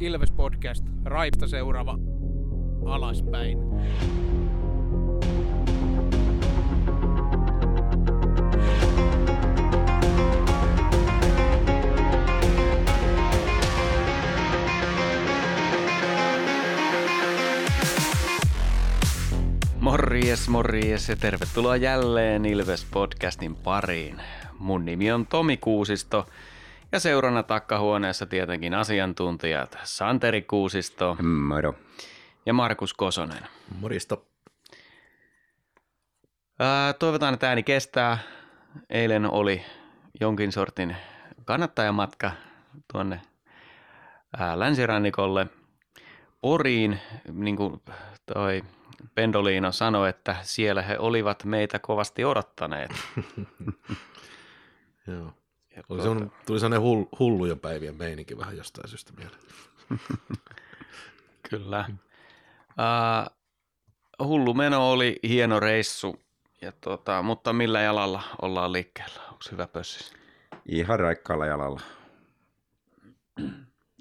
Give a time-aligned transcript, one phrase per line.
[0.00, 1.98] Ilves Podcast, Raipta seuraava
[2.86, 3.58] alaspäin.
[19.80, 24.20] Morjes, morjes ja tervetuloa jälleen Ilves Podcastin pariin.
[24.58, 26.26] Mun nimi on Tomi Kuusisto
[26.92, 31.74] ja seurana takkahuoneessa tietenkin asiantuntijat Santeri Kuusisto Moro.
[32.46, 33.42] ja Markus Kosonen.
[33.80, 34.16] Morista.
[36.58, 38.18] Ää, toivotaan, että ääni kestää.
[38.90, 39.62] Eilen oli
[40.20, 40.96] jonkin sortin
[41.44, 42.30] kannattajamatka
[42.92, 43.20] tuonne
[44.38, 45.46] ää, länsirannikolle
[46.40, 47.00] Poriin,
[47.32, 47.82] niin kuin
[48.34, 48.62] toi
[49.14, 52.90] Pendolino sanoi, että siellä he olivat meitä kovasti odottaneet.
[55.06, 55.37] Joo.
[55.88, 59.40] Oli sellainen, tuli sellainen hull, hullujen päivien meininki vähän jostain syystä mieleen.
[61.50, 61.84] Kyllä.
[62.68, 63.38] Uh,
[64.26, 66.20] hullu meno oli hieno reissu,
[66.62, 69.20] ja tota, mutta millä jalalla ollaan liikkeellä?
[69.22, 70.12] Onko hyvä pössis?
[70.66, 71.80] Ihan raikkaalla jalalla.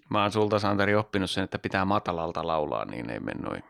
[0.10, 3.64] Mä oon sulta Santeri oppinut sen, että pitää matalalta laulaa, niin ei mene noin.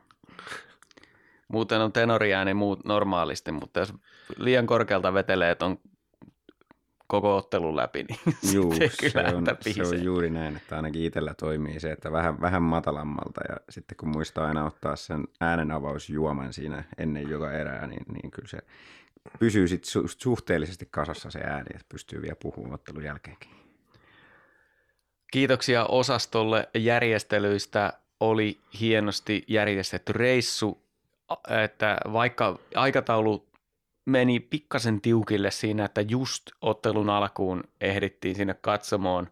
[1.48, 3.94] Muuten on tenoriääni muut normaalisti, mutta jos
[4.38, 5.80] liian korkealta vetelee on
[7.08, 8.20] koko ottelun läpi, niin
[8.54, 12.62] Juu, se on, se on juuri näin, että ainakin itsellä toimii se, että vähän, vähän
[12.64, 18.32] matalammalta ja sitten kun muistaa aina ottaa sen äänenavausjuoman siinä ennen joka erää, niin, niin
[18.32, 18.58] kyllä se
[19.40, 23.52] pysyy sit su- suhteellisesti kasassa se ääni, että pystyy vielä puhumaan ottelun jälkeenkin.
[25.32, 27.94] Kiitoksia osastolle järjestelyistä.
[28.20, 30.82] Oli hienosti järjestetty reissu,
[31.66, 33.47] että vaikka aikataulu
[34.08, 39.28] meni pikkasen tiukille siinä, että just ottelun alkuun ehdittiin sinne katsomoon,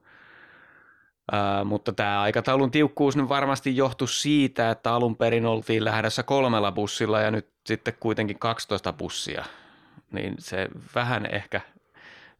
[1.31, 6.71] Ää, mutta tämä aikataulun tiukkuus nyt varmasti johtui siitä, että alun perin oltiin lähdössä kolmella
[6.71, 9.45] bussilla ja nyt sitten kuitenkin 12 bussia,
[10.11, 11.61] niin se vähän ehkä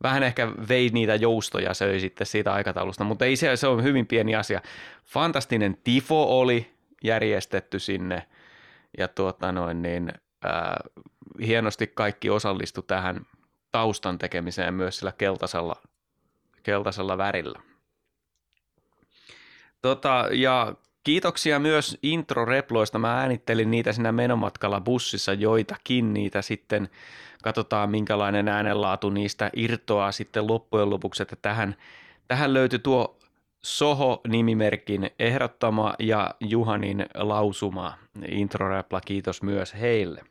[0.04, 4.08] vähän ehkä vei niitä joustoja söi sitten siitä aikataulusta, mutta ei se, se on hyvin
[4.08, 4.62] pieni asia.
[5.06, 8.28] Fantastinen tifo oli järjestetty sinne.
[8.98, 10.14] Ja tuota noin, niin,
[10.44, 10.84] ää,
[11.46, 13.26] hienosti kaikki osallistu tähän
[13.72, 15.76] taustan tekemiseen myös sillä keltaisella,
[16.64, 17.62] keltaisella värillä.
[19.82, 23.00] Tota, ja kiitoksia myös intro-reploista.
[23.00, 26.90] Mä äänittelin niitä siinä menomatkalla bussissa joitakin, niitä sitten
[27.44, 31.76] katsotaan minkälainen äänenlaatu niistä irtoaa sitten loppujen lopuksi, että tähän,
[32.28, 33.18] tähän löytyi tuo
[33.66, 37.98] Soho-nimimerkin ehdottama ja Juhanin lausuma
[38.28, 40.22] introrepla, kiitos myös heille.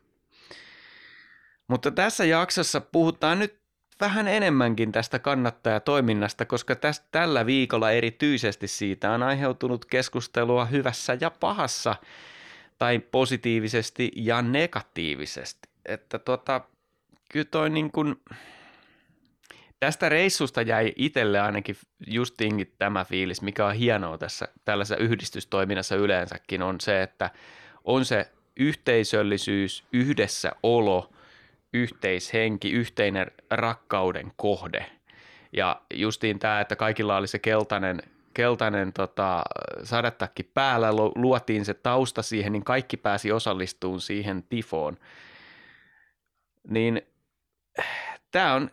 [1.67, 3.59] Mutta tässä jaksossa puhutaan nyt
[3.99, 11.31] vähän enemmänkin tästä kannattajatoiminnasta, koska tästä, tällä viikolla erityisesti siitä on aiheutunut keskustelua hyvässä ja
[11.31, 11.95] pahassa,
[12.77, 15.69] tai positiivisesti ja negatiivisesti.
[15.85, 16.61] Että tota,
[17.31, 18.15] kyllä toi niin kuin,
[19.79, 21.75] tästä reissusta jäi itselle ainakin
[22.07, 27.31] justinkin tämä fiilis, mikä on hienoa tässä tällaisessa yhdistystoiminnassa yleensäkin, on se, että
[27.83, 31.09] on se yhteisöllisyys, yhdessäolo,
[31.75, 34.85] yhteishenki, yhteinen rakkauden kohde.
[35.53, 38.01] Ja justiin tämä, että kaikilla oli se keltainen,
[38.33, 39.43] keltainen tota,
[39.83, 44.97] sadetakki päällä, lu- luotiin se tausta siihen, niin kaikki pääsi osallistumaan siihen tifoon.
[46.69, 47.01] Niin
[48.31, 48.71] tämä on,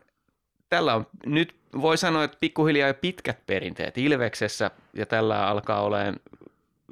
[0.69, 6.17] tällä on, nyt voi sanoa, että pikkuhiljaa jo pitkät perinteet Ilveksessä, ja tällä alkaa olemaan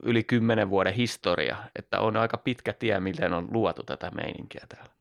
[0.02, 4.99] yli kymmenen vuoden historia, että on aika pitkä tie, miten on luotu tätä meininkiä täällä.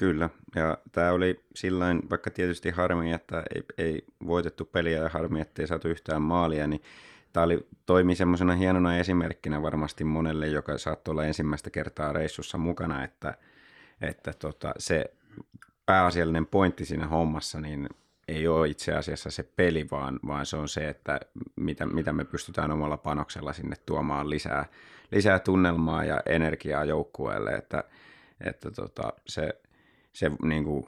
[0.00, 5.40] Kyllä, ja tämä oli sillain, vaikka tietysti harmi, että ei, ei voitettu peliä ja harmi,
[5.40, 6.82] ettei saatu yhtään maalia, niin
[7.32, 13.04] tämä oli, toimi semmoisena hienona esimerkkinä varmasti monelle, joka saattoi olla ensimmäistä kertaa reissussa mukana,
[13.04, 13.34] että,
[14.00, 15.04] että tota, se
[15.86, 17.88] pääasiallinen pointti siinä hommassa, niin
[18.28, 21.20] ei ole itse asiassa se peli, vaan, vaan se on se, että
[21.56, 24.66] mitä, mitä me pystytään omalla panoksella sinne tuomaan lisää,
[25.12, 27.84] lisää tunnelmaa ja energiaa joukkueelle, että,
[28.40, 29.60] että tota, se,
[30.12, 30.86] se niin kuin,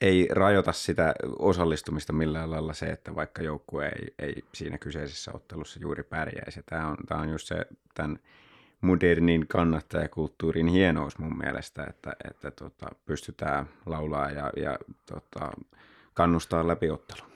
[0.00, 5.80] ei rajoita sitä osallistumista millään lailla se, että vaikka joukkue ei, ei siinä kyseisessä ottelussa
[5.80, 6.62] juuri pärjäisi.
[6.66, 8.18] Tämä on, tämä on just se tämän
[8.80, 15.50] modernin kannattajakulttuurin hienous mun mielestä, että, että tota, pystytään laulaa ja, ja tota,
[16.14, 17.26] kannustaa läpi ottelu.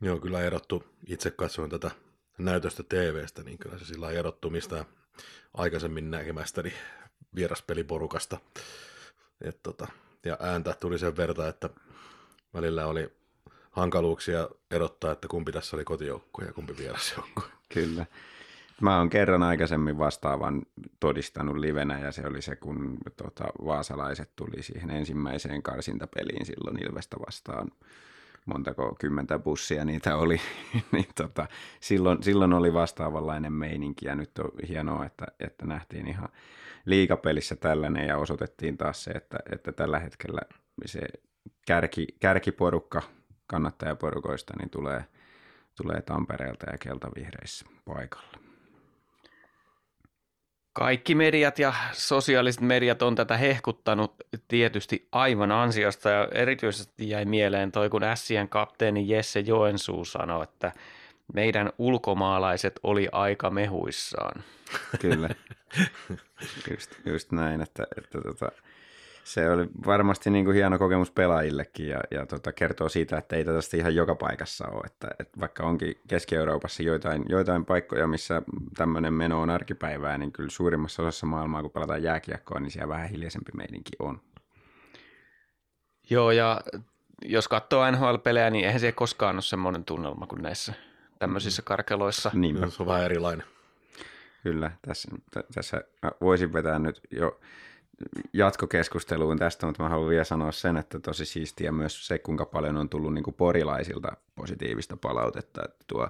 [0.00, 0.84] Joo, kyllä erottu.
[1.06, 1.90] Itse katsoin tätä
[2.38, 4.84] näytöstä TVstä, niin kyllä se sillä erottu mistä
[5.54, 6.72] aikaisemmin näkemästäni
[7.34, 8.38] vieraspeliporukasta.
[9.40, 9.88] Et tota,
[10.24, 11.70] ja ääntä tuli sen verta, että
[12.54, 13.12] välillä oli
[13.70, 17.44] hankaluuksia erottaa, että kumpi tässä oli kotijoukkue ja kumpi vierasjoukkue.
[17.74, 18.06] Kyllä.
[18.80, 20.62] Mä oon kerran aikaisemmin vastaavan
[21.00, 27.16] todistanut livenä ja se oli se, kun tota, vaasalaiset tuli siihen ensimmäiseen karsintapeliin silloin Ilvestä
[27.26, 27.70] vastaan.
[28.46, 30.40] Montako kymmentä bussia niitä oli,
[30.92, 31.46] niin tota,
[31.80, 36.28] silloin, silloin oli vastaavanlainen meininki ja nyt on hienoa, että, että nähtiin ihan
[36.86, 40.40] liikapelissä tällainen ja osoitettiin taas se, että, että tällä hetkellä
[40.86, 41.00] se
[41.66, 43.02] kärki, kärkiporukka
[43.46, 45.04] kannattajaporukoista niin tulee,
[45.76, 48.38] tulee Tampereelta ja keltavihreissä paikalla.
[50.72, 54.14] Kaikki mediat ja sosiaaliset mediat on tätä hehkuttanut
[54.48, 60.72] tietysti aivan ansiosta ja erityisesti jäi mieleen toi, kun Sien kapteeni Jesse Joensuu sanoi, että
[61.34, 64.44] meidän ulkomaalaiset oli aika mehuissaan.
[65.00, 65.28] Kyllä,
[66.70, 68.52] just, just näin, että, että tota,
[69.24, 73.44] se oli varmasti niin kuin hieno kokemus pelaajillekin ja, ja tota, kertoo siitä, että ei
[73.44, 74.82] tästä ihan joka paikassa ole.
[74.86, 78.42] Että, että vaikka onkin Keski-Euroopassa joitain, joitain paikkoja, missä
[78.76, 83.08] tämmöinen meno on arkipäivää, niin kyllä suurimmassa osassa maailmaa, kun pelataan jääkiekkoa, niin siellä vähän
[83.08, 84.20] hiljaisempi meininki on.
[86.10, 86.60] Joo, ja
[87.24, 90.72] jos katsoo NHL-pelejä, niin eihän se koskaan ole semmoinen tunnelma kuin näissä
[91.18, 92.30] tämmöisissä karkeloissa.
[92.34, 93.46] Niin, se on vähän erilainen.
[94.42, 95.08] Kyllä, tässä,
[95.54, 95.84] tässä
[96.20, 97.40] voisin vetää nyt jo
[98.32, 102.76] jatkokeskusteluun tästä, mutta mä haluan vielä sanoa sen, että tosi siistiä myös se, kuinka paljon
[102.76, 105.64] on tullut niin kuin porilaisilta positiivista palautetta.
[105.64, 106.08] Että tuo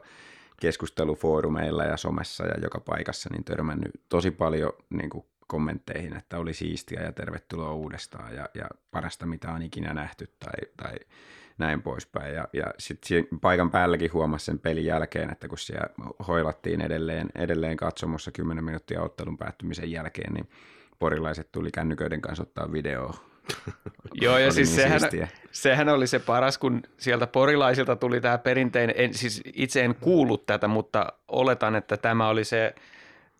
[0.61, 6.55] keskustelufoorumeilla ja somessa ja joka paikassa niin törmännyt tosi paljon niin kuin kommentteihin, että oli
[6.55, 10.95] siistiä ja tervetuloa uudestaan ja, ja parasta mitä on ikinä nähty tai, tai
[11.59, 12.35] näin poispäin.
[12.35, 15.89] Ja, ja sitten paikan päälläkin huomasi sen pelin jälkeen, että kun siellä
[16.29, 20.49] hoilattiin edelleen, edelleen katsomossa 10 minuuttia ottelun päättymisen jälkeen, niin
[20.99, 23.15] porilaiset tuli kännyköiden kanssa ottaa videoa.
[24.15, 28.97] Joo, ja siis niin sehän, sehän oli se paras, kun sieltä porilaisilta tuli tämä perinteinen,
[28.99, 32.75] en, siis itse en kuullut tätä, mutta oletan, että tämä oli se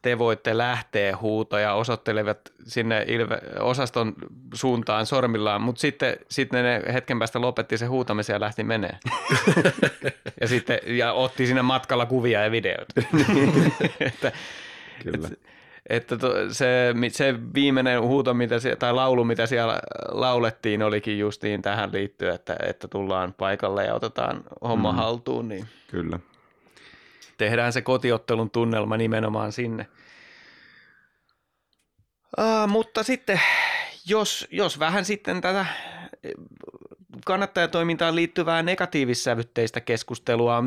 [0.07, 4.15] te voitte lähteä huuto ja osoittelevat sinne ilve, osaston
[4.55, 8.99] suuntaan sormillaan, mutta sitten, sitten ne hetken päästä lopetti se huutamisen ja lähti menee.
[10.41, 12.95] ja sitten ja otti sinne matkalla kuvia ja videoita.
[14.01, 14.33] että,
[15.03, 15.29] Kyllä.
[15.29, 15.41] Et,
[15.89, 21.63] että to, se, se viimeinen huuto mitä siellä, tai laulu, mitä siellä laulettiin, olikin justiin
[21.63, 24.97] tähän liittyen, että, että tullaan paikalle ja otetaan homma mm.
[24.97, 25.49] haltuun.
[25.49, 26.19] Niin Kyllä.
[27.37, 29.87] Tehdään se kotiottelun tunnelma nimenomaan sinne.
[32.39, 33.41] Uh, mutta sitten,
[34.07, 35.67] jos, jos vähän sitten tätä
[37.25, 40.65] kannattajatoimintaan liittyvää negatiivissävytteistä keskustelua,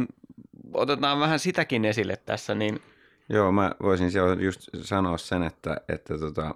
[0.73, 2.79] otetaan vähän sitäkin esille tässä, niin–
[3.29, 6.55] Joo, mä voisin just sanoa sen, että, että tota,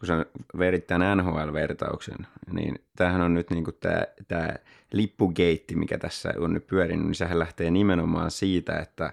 [0.00, 0.26] kun sä
[0.58, 4.54] verit tämän NHL-vertauksen, niin tämähän on nyt niinku tämä, tämä
[4.92, 9.12] lippugeitti, mikä tässä on nyt pyörinyt, niin sehän lähtee nimenomaan siitä, että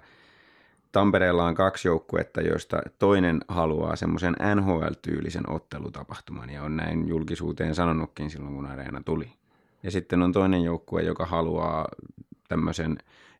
[0.92, 8.30] Tampereella on kaksi joukkuetta, joista toinen haluaa semmoisen NHL-tyylisen ottelutapahtuman ja on näin julkisuuteen sanonutkin
[8.30, 9.32] silloin, kun areena tuli.
[9.84, 11.88] Ja sitten on toinen joukkue, joka haluaa
[12.48, 12.98] tämmöisen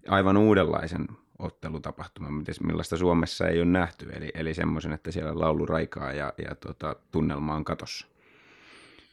[0.08, 1.08] aivan uudenlaisen
[1.40, 2.30] ottelutapahtuma,
[2.64, 4.10] millaista Suomessa ei ole nähty.
[4.14, 8.08] Eli, eli semmoisen, että siellä laulu raikaa ja, ja tota, tunnelma on katossa.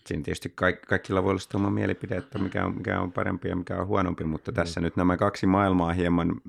[0.07, 3.57] Siinä tietysti kaikki, kaikilla voi olla oma mielipide, että mikä on, mikä on parempi ja
[3.57, 4.55] mikä on huonompi, mutta mm.
[4.55, 6.41] tässä nyt nämä kaksi maailmaa hieman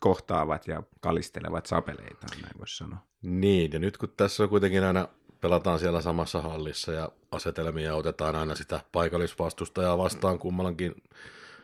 [0.00, 2.98] kohtaavat ja kalistelevat sapeleita, näin voisi sanoa.
[3.22, 5.08] Niin, ja nyt kun tässä on kuitenkin aina
[5.40, 10.94] pelataan siellä samassa hallissa ja asetelmia otetaan aina sitä paikallisvastustajaa vastaan kummallakin,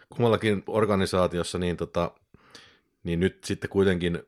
[0.09, 2.11] kummallakin organisaatiossa, niin tota,
[3.03, 4.23] niin nyt sitten kuitenkin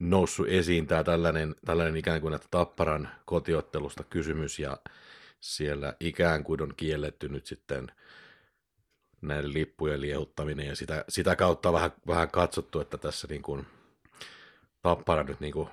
[0.00, 4.78] noussut esiin tämä tällainen, tällainen ikään kuin että Tapparan kotiottelusta kysymys ja
[5.42, 7.92] siellä ikään kuin on kielletty nyt sitten
[9.22, 13.66] näiden lippujen liehuttaminen ja sitä, sitä kautta vähän, vähän katsottu, että tässä niin kuin
[14.82, 15.68] Tappara nyt niin kuin,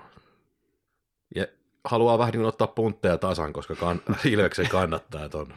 [1.36, 1.48] ja
[1.84, 5.54] haluaa vähän niin ottaa puntteja tasan, koska kan, Ilveksen kannattaa on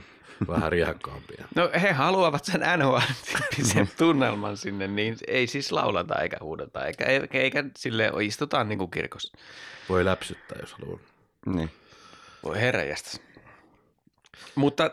[0.48, 1.44] vähän riehakkaampia.
[1.54, 7.38] No he haluavat sen NHL-tyyppisen tunnelman sinne, niin ei siis laulata eikä huudeta, eikä, eikä,
[7.38, 9.38] eikä sille istutaan niin kuin kirkossa.
[9.88, 10.98] Voi läpsyttää, jos haluaa.
[11.46, 11.70] Niin.
[12.42, 13.31] Voi herrejästä.
[14.54, 14.90] Mutta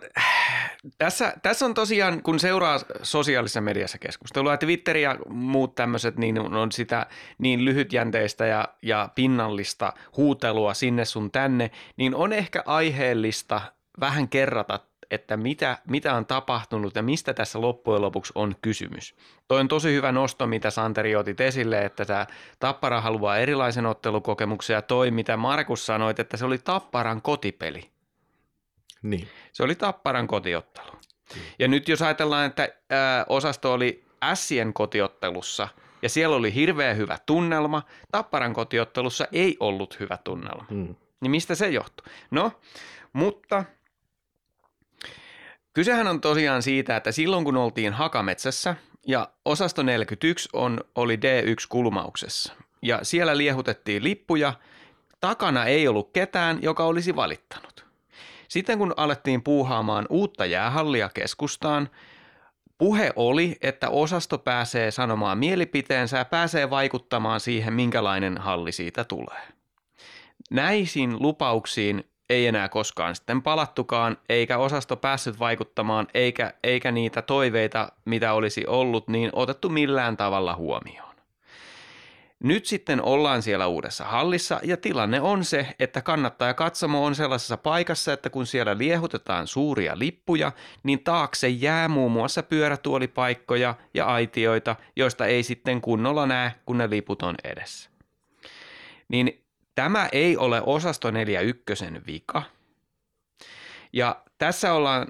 [0.98, 6.72] tässä, tässä on tosiaan, kun seuraa sosiaalisessa mediassa keskustelua, Twitter ja muut tämmöiset, niin on
[6.72, 7.06] sitä
[7.38, 13.62] niin lyhytjänteistä ja, ja pinnallista huutelua sinne sun tänne, niin on ehkä aiheellista
[14.00, 14.80] vähän kerrata
[15.12, 19.16] että mitä, mitä on tapahtunut ja mistä tässä loppujen lopuksi on kysymys.
[19.48, 22.28] Toi on tosi hyvä nosto, mitä Santeri otit esille, että tämä
[22.60, 27.90] Tappara haluaa erilaisen ottelukokemuksen ja toi, mitä Markus sanoit, että se oli Tapparan kotipeli.
[29.02, 29.28] Niin.
[29.52, 30.92] Se oli Tapparan kotiottelu.
[31.60, 35.68] Ja nyt jos ajatellaan, että ää, osasto oli Sien kotiottelussa,
[36.02, 37.82] ja siellä oli hirveän hyvä tunnelma.
[38.12, 40.66] Tapparan kotiottelussa ei ollut hyvä tunnelma.
[40.70, 40.96] Mm.
[41.22, 42.08] Niin mistä se johtuu?
[42.32, 42.52] No,
[43.14, 43.64] mutta
[45.74, 48.76] kysehän on tosiaan siitä, että silloin kun oltiin Hakametsässä
[49.08, 54.54] ja osasto 41 on, oli D1-kulmauksessa ja siellä liehutettiin lippuja,
[55.20, 57.79] takana ei ollut ketään, joka olisi valittanut.
[58.50, 61.90] Sitten kun alettiin puuhaamaan uutta jäähallia keskustaan,
[62.78, 69.42] puhe oli, että osasto pääsee sanomaan mielipiteensä ja pääsee vaikuttamaan siihen, minkälainen halli siitä tulee.
[70.52, 77.92] Näisiin lupauksiin ei enää koskaan sitten palattukaan, eikä osasto päässyt vaikuttamaan, eikä, eikä niitä toiveita,
[78.06, 81.09] mitä olisi ollut, niin otettu millään tavalla huomioon.
[82.44, 87.58] Nyt sitten ollaan siellä uudessa hallissa ja tilanne on se, että kannattaja katsomo on sellaisessa
[87.58, 90.52] paikassa, että kun siellä liehutetaan suuria lippuja,
[90.84, 96.90] niin taakse jää muun muassa pyörätuolipaikkoja ja aitioita, joista ei sitten kunnolla näe, kun ne
[96.90, 97.90] liput on edessä.
[99.08, 102.44] Niin tämä ei ole osasto 41 vika.
[103.94, 105.08] Ja tässä ollaan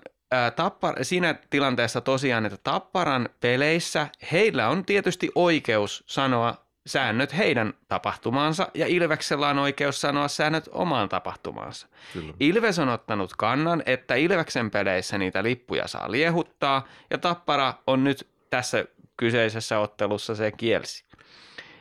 [0.55, 8.67] tappar, siinä tilanteessa tosiaan, että Tapparan peleissä heillä on tietysti oikeus sanoa säännöt heidän tapahtumaansa
[8.74, 11.88] ja Ilveksellä on oikeus sanoa säännöt omaan tapahtumaansa.
[12.13, 12.33] Kyllä.
[12.39, 18.27] Ilves on ottanut kannan, että Ilveksen peleissä niitä lippuja saa liehuttaa ja Tappara on nyt
[18.50, 18.86] tässä
[19.17, 21.05] kyseisessä ottelussa se kielsi.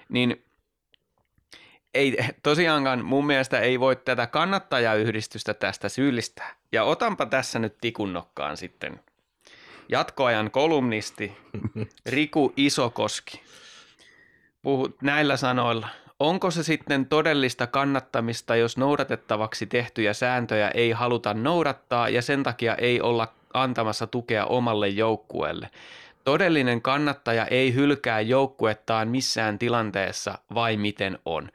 [0.08, 0.44] Niin
[1.94, 6.54] ei, tosiaankaan mun mielestä ei voi tätä kannattajayhdistystä tästä syyllistää.
[6.72, 9.00] Ja otanpa tässä nyt tikunnokkaan sitten
[9.88, 11.36] jatkoajan kolumnisti
[12.06, 13.42] Riku Isokoski.
[14.62, 15.88] Puhut näillä sanoilla.
[16.20, 22.74] Onko se sitten todellista kannattamista, jos noudatettavaksi tehtyjä sääntöjä ei haluta noudattaa ja sen takia
[22.74, 25.70] ei olla antamassa tukea omalle joukkueelle?
[26.24, 31.48] Todellinen kannattaja ei hylkää joukkuettaan missään tilanteessa, vai miten on?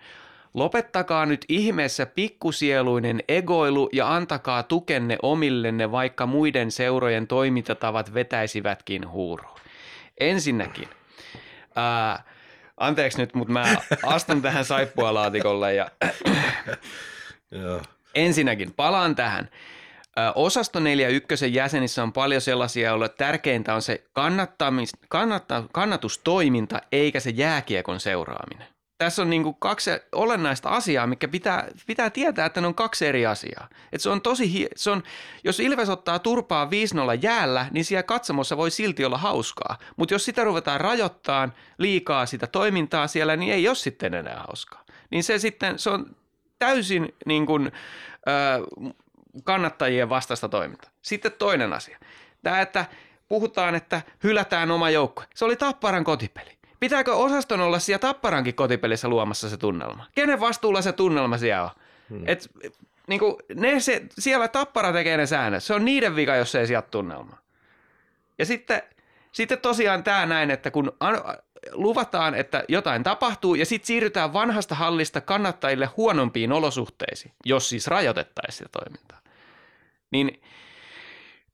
[0.53, 9.59] Lopettakaa nyt ihmeessä pikkusieluinen egoilu ja antakaa tukenne omillenne, vaikka muiden seurojen toimintatavat vetäisivätkin huuruun.
[10.19, 10.89] Ensinnäkin,
[11.75, 12.23] ää,
[12.77, 15.91] anteeksi nyt, mutta mä astun tähän saippualaatikolle ja
[17.51, 17.81] Joo.
[18.15, 19.49] ensinnäkin palaan tähän.
[20.35, 27.29] Osasto 41 jäsenissä on paljon sellaisia, joille tärkeintä on se kannattamis, kannatta, kannatustoiminta eikä se
[27.29, 28.72] jääkiekon seuraaminen.
[29.03, 33.25] Tässä on niin kaksi olennaista asiaa, mikä pitää, pitää tietää, että ne on kaksi eri
[33.25, 33.69] asiaa.
[33.91, 35.03] Et se on tosi, se on,
[35.43, 36.69] jos Ilves ottaa turpaa 5-0
[37.21, 39.77] jäällä, niin siellä katsomossa voi silti olla hauskaa.
[39.95, 44.85] Mutta jos sitä ruvetaan rajoittamaan liikaa sitä toimintaa siellä, niin ei ole sitten enää hauskaa.
[45.11, 46.15] Niin se sitten, se on
[46.59, 47.71] täysin niin kuin,
[48.27, 48.91] ö,
[49.43, 50.91] kannattajien vastaista toimintaa.
[51.01, 51.99] Sitten toinen asia.
[52.43, 52.85] Tämä, että
[53.27, 55.25] puhutaan, että hylätään oma joukkue.
[55.35, 56.52] Se oli Tapparan kotipeli.
[56.83, 60.05] Pitääkö osaston olla siellä Tapparankin kotipelissä luomassa se tunnelma?
[60.15, 61.69] Kenen vastuulla se tunnelma siellä on?
[62.09, 62.23] Hmm.
[62.25, 62.49] Et,
[63.07, 65.63] niin kuin, ne se, siellä Tappara tekee ne säännöt.
[65.63, 67.39] Se on niiden vika, jos ei sieltä tunnelmaa.
[68.37, 68.81] Ja sitten,
[69.31, 71.21] sitten tosiaan tämä näin, että kun an,
[71.71, 78.57] luvataan, että jotain tapahtuu ja sitten siirrytään vanhasta hallista kannattajille huonompiin olosuhteisiin, jos siis rajoitettaisiin
[78.57, 79.19] sitä toimintaa,
[80.11, 80.41] niin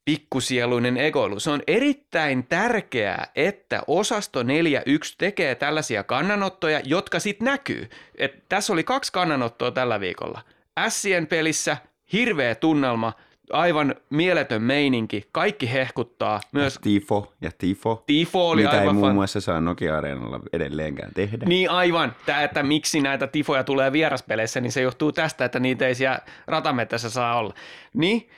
[0.06, 1.39] pikkusieluinen egoilu.
[1.39, 7.89] Se on erittäin tärkeää, että osasto 41 tekee tällaisia kannanottoja, jotka sitten näkyy.
[8.18, 10.41] Et tässä oli kaksi kannanottoa tällä viikolla.
[10.89, 11.77] Sien pelissä
[12.13, 13.13] hirveä tunnelma,
[13.51, 19.08] aivan mieletön meininki, kaikki hehkuttaa, myös Tifo ja Tifo, Tifo oli mitä ei aivan muun
[19.08, 21.46] fan- muassa saa Nokia-areenalla edelleenkään tehdä.
[21.46, 22.15] Niin aivan.
[22.25, 26.20] Tämä, että miksi näitä tifoja tulee vieraspeleissä, niin se johtuu tästä, että niitä ei siellä
[26.48, 27.53] ratamettässä saa olla.
[27.94, 28.29] Niin,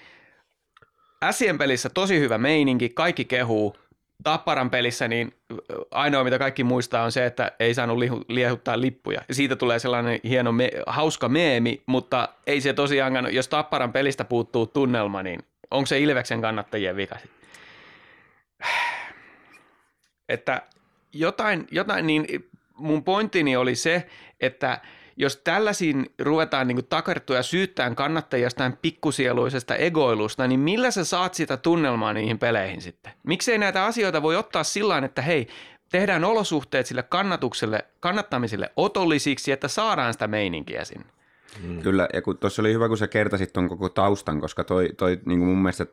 [1.32, 3.76] Sien pelissä tosi hyvä meininki, kaikki kehuu.
[4.24, 5.34] Tapparan pelissä niin
[5.92, 9.22] ainoa, mitä kaikki muistaa, on se, että ei saanut liehuttaa lippuja.
[9.30, 14.26] Ja siitä tulee sellainen hieno, me, hauska meemi, mutta ei se tosiaan, jos Tapparan pelistä
[14.26, 15.40] puuttuu tunnelma, niin
[15.72, 17.18] onko se Ilveksen kannattajien vika?
[20.30, 20.62] Että
[21.14, 24.08] jotain, jotain, niin mun pointtini oli se,
[24.40, 24.82] että
[25.18, 31.34] jos tällaisiin ruvetaan niin takertua ja syyttää kannattajia jostain pikkusieluisesta egoilusta, niin millä sä saat
[31.34, 33.14] sitä tunnelmaa niihin peleihin sitten?
[33.24, 35.48] Miksei näitä asioita voi ottaa sillä että hei,
[35.92, 41.06] tehdään olosuhteet sille kannatukselle, kannattamiselle otollisiksi, että saadaan sitä meininkiä sinne.
[41.84, 45.40] Kyllä, ja tuossa oli hyvä, kun sä kertasit tuon koko taustan, koska toi, toi niin
[45.40, 45.86] mun mielestä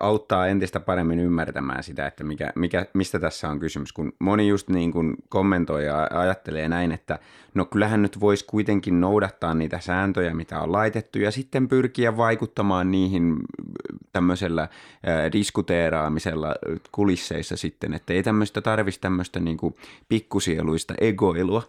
[0.00, 3.92] auttaa entistä paremmin ymmärtämään sitä, että mikä, mikä, mistä tässä on kysymys.
[3.92, 7.18] Kun moni just niin kuin kommentoi ja ajattelee näin, että
[7.54, 12.90] no kyllähän nyt voisi kuitenkin noudattaa niitä sääntöjä, mitä on laitettu ja sitten pyrkiä vaikuttamaan
[12.90, 13.36] niihin
[14.12, 14.68] tämmöisellä
[15.32, 16.54] diskuteeraamisella
[16.92, 19.74] kulisseissa sitten, että ei tämmöistä tarvitsisi tämmöistä niin kuin
[20.08, 21.62] pikkusieluista egoilua,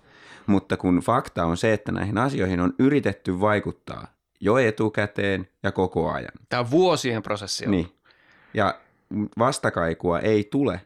[0.47, 4.07] mutta kun fakta on se, että näihin asioihin on yritetty vaikuttaa
[4.39, 6.31] jo etukäteen ja koko ajan.
[6.49, 7.65] Tämä on vuosien prosessi.
[7.65, 7.87] Niin.
[8.53, 8.79] Ja
[9.37, 10.81] vastakaikua ei tule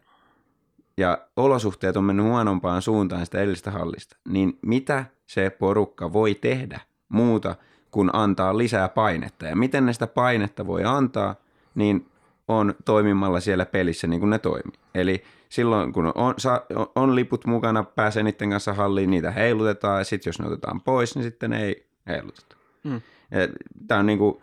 [0.98, 6.80] ja olosuhteet on mennyt huonompaan suuntaan sitä edellistä hallista, niin mitä se porukka voi tehdä
[7.10, 7.56] muuta
[7.92, 9.46] kuin antaa lisää painetta?
[9.46, 11.36] Ja miten ne sitä painetta voi antaa,
[11.76, 12.10] niin
[12.48, 14.80] on toimimalla siellä pelissä niin kuin ne toimii.
[14.96, 16.36] Eli silloin kun on, on,
[16.96, 21.16] on liput mukana, pääsee niiden kanssa halliin, niitä heilutetaan ja sitten jos ne otetaan pois,
[21.16, 22.56] niin sitten ei heiluteta.
[22.84, 23.02] Mm.
[23.88, 24.42] Tämä on niin kuin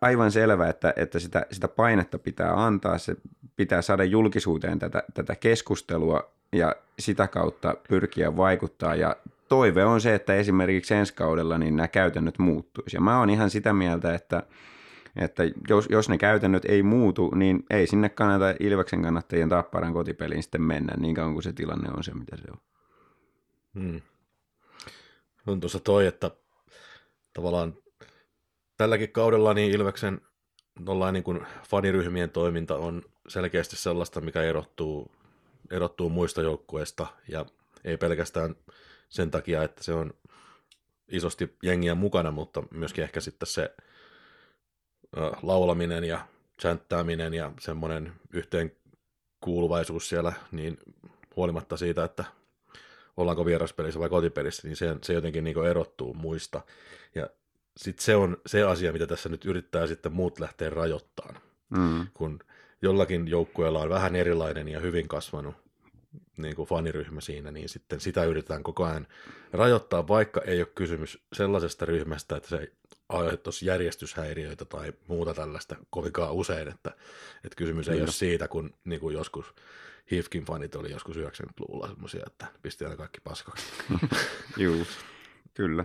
[0.00, 3.16] aivan selvä, että, että sitä, sitä painetta pitää antaa, se
[3.56, 9.16] pitää saada julkisuuteen tätä, tätä keskustelua ja sitä kautta pyrkiä vaikuttaa ja
[9.48, 12.96] toive on se, että esimerkiksi ensi kaudella niin nämä käytännöt muuttuisi.
[12.96, 14.42] Ja mä oon ihan sitä mieltä, että,
[15.16, 20.42] että jos, jos ne käytännöt ei muutu, niin ei sinne kannata Ilveksen kannattajien tapparan kotipeliin
[20.42, 22.58] sitten mennä, niin kauan kuin se tilanne on se, mitä se on.
[23.74, 24.00] Hmm.
[25.46, 26.30] On tuossa toi, että
[27.32, 27.74] tavallaan
[28.82, 30.20] tälläkin kaudella niin Ilveksen
[31.12, 35.10] niin kuin faniryhmien toiminta on selkeästi sellaista, mikä erottuu,
[35.70, 37.46] erottuu muista joukkueista ja
[37.84, 38.56] ei pelkästään
[39.08, 40.14] sen takia, että se on
[41.08, 43.74] isosti jengiä mukana, mutta myöskin ehkä sitten se
[45.42, 46.26] laulaminen ja
[46.60, 48.72] chanttääminen ja semmoinen yhteen
[49.40, 50.78] kuuluvaisuus siellä, niin
[51.36, 52.24] huolimatta siitä, että
[53.16, 56.60] ollaanko vieraspelissä vai kotipelissä, niin se, se jotenkin niin erottuu muista.
[57.14, 57.28] Ja
[57.76, 61.42] sitten se on se asia, mitä tässä nyt yrittää sitten muut lähteä rajoittamaan.
[61.70, 62.06] Mm.
[62.14, 62.38] Kun
[62.82, 65.54] jollakin joukkueella on vähän erilainen ja hyvin kasvanut
[66.36, 69.06] niin kuin faniryhmä siinä, niin sitten sitä yritetään koko ajan
[69.52, 72.72] rajoittaa, vaikka ei ole kysymys sellaisesta ryhmästä, että se
[73.08, 76.90] aiheuttaisi järjestyshäiriöitä tai muuta tällaista kovinkaan usein, että,
[77.44, 78.04] että kysymys ei Kyllä.
[78.04, 79.54] ole siitä, kun niin kuin joskus
[80.10, 83.64] Hifkin fanit oli joskus 90-luvulla semmoisia, että pistetään kaikki paskaksi.
[84.56, 84.76] Joo,
[85.54, 85.84] kyllä.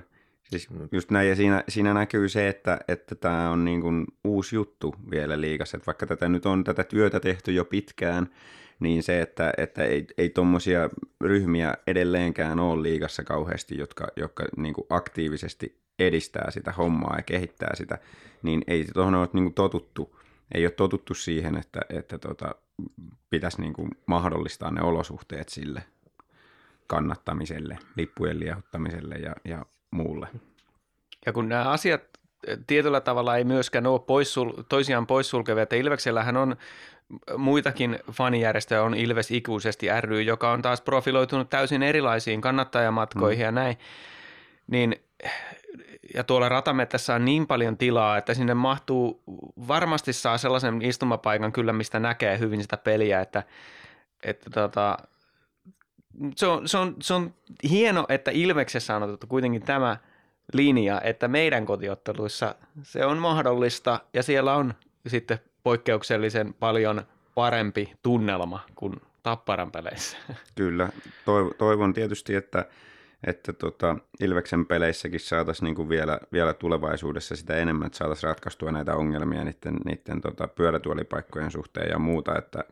[0.50, 4.56] Siis just näin, ja siinä, siinä näkyy se, että, että tämä on niin kuin uusi
[4.56, 8.30] juttu vielä liikassa, että vaikka tätä nyt on tätä työtä tehty jo pitkään,
[8.80, 10.90] niin se, että, että ei, ei tuommoisia
[11.22, 17.76] ryhmiä edelleenkään ole liikassa kauheasti, jotka, jotka niin kuin aktiivisesti edistää sitä hommaa ja kehittää
[17.76, 17.98] sitä,
[18.44, 20.20] niin ei tuohon ole niin kuin totuttu.
[20.54, 22.56] Ei ole totuttu siihen, että, että tota,
[23.30, 25.84] pitäisi niin kuin mahdollistaa ne olosuhteet sille
[26.88, 30.28] kannattamiselle, lippujen liehuttamiselle ja, ja muulle.
[31.26, 32.02] Ja kun nämä asiat
[32.68, 36.56] tietyllä tavalla ei myöskään ole poissul, toisiaan poissulkevia, että Ilveksellähän on
[37.38, 43.46] muitakin fanijärjestöjä, on Ilves ikuisesti ry, joka on taas profiloitunut täysin erilaisiin kannattajamatkoihin mm.
[43.46, 43.78] ja näin,
[44.68, 44.96] niin
[46.14, 49.24] ja tuolla ratamettässä on niin paljon tilaa, että sinne mahtuu,
[49.68, 53.44] varmasti saa sellaisen istumapaikan kyllä, mistä näkee hyvin sitä peliä, että,
[54.24, 54.98] että tota,
[56.36, 57.34] se on, se, on, se on
[57.70, 59.98] hieno, että Ilveksessä on otettu kuitenkin tämä
[60.54, 64.74] linja, että meidän kotiotteluissa se on mahdollista ja siellä on
[65.08, 67.02] sitten poikkeuksellisen paljon
[67.36, 70.18] parempi tunnelma kuin Tapparan peleissä.
[70.56, 70.90] Kyllä,
[71.58, 72.66] toivon tietysti, että,
[73.28, 78.96] että tota, Ilveksen peleissäkin saataisiin niinku vielä, vielä tulevaisuudessa sitä enemmän, että saataisiin ratkaistua näitä
[78.96, 82.64] ongelmia niiden, niiden tota, pyörätuolipaikkojen suhteen ja muuta, että,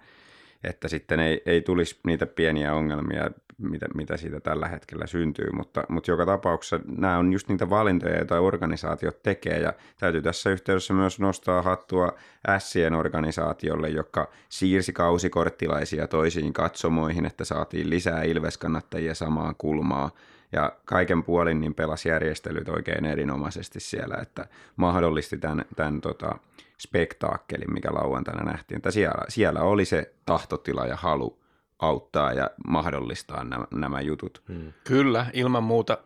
[0.70, 5.84] että sitten ei, ei tulisi niitä pieniä ongelmia, mitä, mitä siitä tällä hetkellä syntyy, mutta,
[5.90, 10.94] mutta joka tapauksessa nämä on just niitä valintoja, joita organisaatiot tekee, ja täytyy tässä yhteydessä
[10.94, 12.14] myös nostaa hattua
[12.58, 20.12] Sien organisaatiolle, joka siirsi kausikorttilaisia toisiin katsomoihin, että saatiin lisää Ilves-kannattajia samaan kulmaa,
[20.52, 26.38] ja kaiken puolin niin pelasi järjestelyt oikein erinomaisesti siellä, että mahdollisti tämän, tämän tota,
[26.80, 28.78] spektaakkelin, mikä lauantaina nähtiin.
[28.78, 31.40] Että siellä, siellä oli se tahtotila ja halu
[31.80, 34.42] auttaa ja mahdollistaa nämä, nämä jutut.
[34.48, 34.74] Hmm.
[34.84, 35.98] Kyllä, ilman muuta.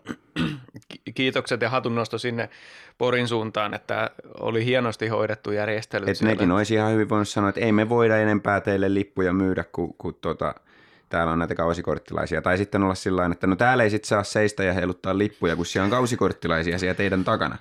[1.15, 2.49] Kiitokset ja hatunnosto sinne
[2.97, 6.05] Porin suuntaan, että oli hienosti hoidettu järjestely.
[6.10, 9.63] Et nekin olisi ihan hyvin voinut sanoa, että ei me voida enempää teille lippuja myydä,
[9.71, 10.55] kun, kun tota,
[11.10, 12.41] täällä on näitä kausikorttilaisia.
[12.41, 15.65] Tai sitten olla sillä että no täällä ei sitten saa seistä ja heiluttaa lippuja, kun
[15.65, 17.58] siellä on kausikorttilaisia siellä teidän takana.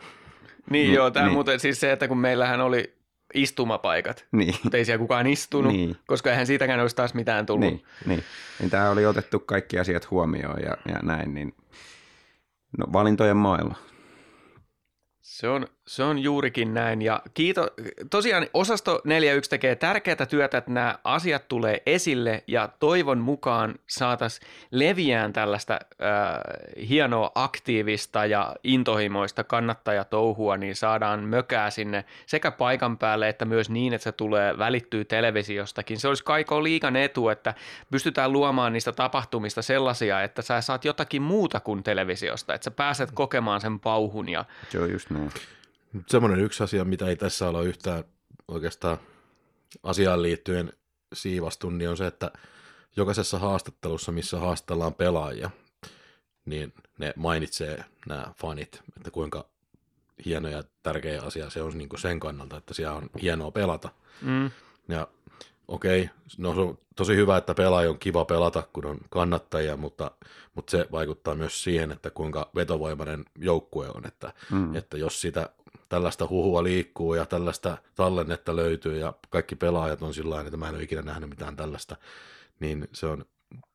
[0.70, 1.34] Niin, niin joo, tämä niin.
[1.34, 2.97] muuten siis se, että kun meillähän oli
[3.34, 4.54] istumapaikat, niin.
[4.64, 5.96] mutta ei siellä kukaan istunut, niin.
[6.06, 7.70] koska eihän siitäkään olisi taas mitään tullut.
[7.70, 8.24] Niin, niin.
[8.60, 11.54] niin tämä oli otettu kaikki asiat huomioon ja, ja näin, niin
[12.78, 13.74] no, valintojen maailma.
[15.20, 17.68] Se on, Se on juurikin näin ja kiito,
[18.10, 24.48] tosiaan osasto 41 tekee tärkeää työtä, että nämä asiat tulee esille ja toivon mukaan saataisiin
[24.70, 33.28] leviään tällaista äh, hienoa aktiivista ja intohimoista kannattajatouhua, niin saadaan mökää sinne sekä paikan päälle
[33.28, 35.98] että myös niin, että se tulee välittyy televisiostakin.
[35.98, 37.54] Se olisi kaiko liikan etu, että
[37.90, 43.10] pystytään luomaan niistä tapahtumista sellaisia, että sä saat jotakin muuta kuin televisiosta, että sä pääset
[43.14, 44.44] kokemaan sen pauhun ja
[44.82, 45.30] on just näin.
[46.06, 48.04] Semmoinen yksi asia, mitä ei tässä ole yhtään
[48.48, 48.98] oikeastaan
[49.82, 50.72] asiaan liittyen
[51.12, 52.30] siivastu, niin on se, että
[52.96, 55.50] jokaisessa haastattelussa, missä haastellaan pelaajia,
[56.44, 59.48] niin ne mainitsee nämä fanit, että kuinka
[60.24, 63.88] hieno ja tärkeä asia se on niin kuin sen kannalta, että siellä on hienoa pelata.
[64.22, 64.50] mm,
[64.88, 65.08] Ja
[65.68, 70.10] okei, no se on tosi hyvä, että pelaaja on kiva pelata, kun on kannattajia, mutta,
[70.54, 74.76] mutta se vaikuttaa myös siihen, että kuinka vetovoimainen joukkue on, että, Mm.
[74.76, 75.48] että jos sitä
[75.88, 80.74] tällaista huhua liikkuu ja tällaista tallennetta löytyy ja kaikki pelaajat on sillä että mä en
[80.74, 81.96] ole ikinä nähnyt mitään tällaista,
[82.60, 83.24] niin se on,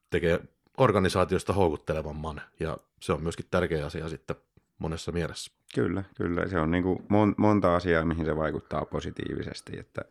[0.10, 0.39] tekee
[0.77, 4.36] organisaatiosta houkuttelevamman ja se on myöskin tärkeä asia sitten
[4.79, 5.51] monessa mielessä.
[5.75, 6.47] Kyllä, kyllä.
[6.47, 9.79] Se on niin kuin mon, monta asiaa, mihin se vaikuttaa positiivisesti.
[9.79, 10.01] Että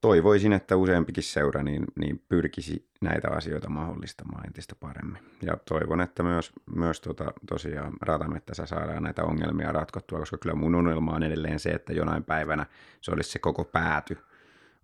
[0.00, 5.22] toivoisin, että useampikin seura niin, niin pyrkisi näitä asioita mahdollistamaan entistä paremmin.
[5.42, 10.74] Ja toivon, että myös, myös tota, tosiaan ratamettässä saadaan näitä ongelmia ratkottua, koska kyllä mun
[10.74, 12.66] unelma on edelleen se, että jonain päivänä
[13.00, 14.18] se olisi se koko pääty,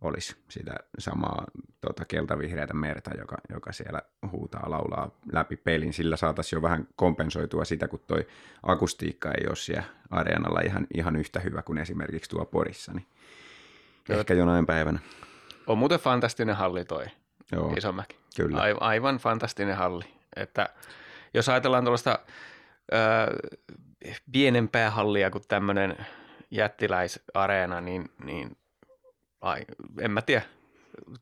[0.01, 1.47] olisi sitä samaa
[1.81, 5.93] tota, keltavihreätä merta, joka, joka siellä huutaa, laulaa läpi pelin.
[5.93, 8.27] Sillä saataisiin jo vähän kompensoitua sitä, kun toi
[8.63, 12.93] akustiikka ei ole siellä areenalla ihan, ihan yhtä hyvä kuin esimerkiksi tuo Porissa.
[12.93, 13.07] Niin.
[14.09, 14.99] Ehkä jonain päivänä.
[15.67, 17.05] on muuten fantastinen halli toi
[17.53, 18.17] Joo, Isomäki.
[18.37, 18.61] kyllä.
[18.61, 20.05] Ai, aivan fantastinen halli.
[20.37, 20.69] Että
[21.35, 22.19] jos ajatellaan tuollaista
[22.93, 22.97] ö,
[24.33, 26.07] pienempää hallia kuin tämmöinen
[26.51, 28.57] jättiläisareena, niin, niin
[29.41, 29.61] ai,
[30.01, 30.43] en mä tiedä.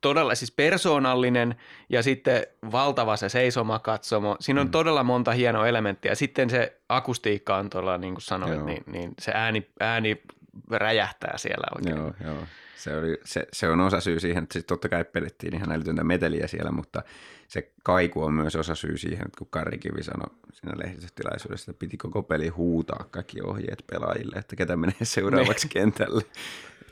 [0.01, 1.55] Todella siis persoonallinen
[1.89, 4.37] ja sitten valtava se seisomakatsomo.
[4.41, 4.71] Siinä on mm.
[4.71, 6.15] todella monta hienoa elementtiä.
[6.15, 8.67] Sitten se akustiikka on tuolla, niin kuin sanoit, Joo.
[8.67, 10.23] niin, niin se ääni, ääni
[10.71, 11.97] räjähtää siellä oikein.
[11.97, 12.47] Joo, joo.
[12.83, 16.47] Se, oli, se, se on osa syy siihen, että totta kai pelettiin ihan älytöntä meteliä
[16.47, 17.03] siellä, mutta
[17.49, 21.79] se kaiku on myös osa syy siihen, että kun Karri Kivi sanoi siinä lehdistötilaisuudessa, että
[21.79, 26.23] piti koko peli huutaa kaikki ohjeet pelaajille, että ketä menee seuraavaksi kentälle.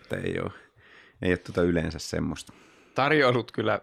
[0.00, 0.50] Että ei ole,
[1.22, 2.52] ei ole tuota yleensä semmoista.
[2.94, 3.80] tarjoilut kyllä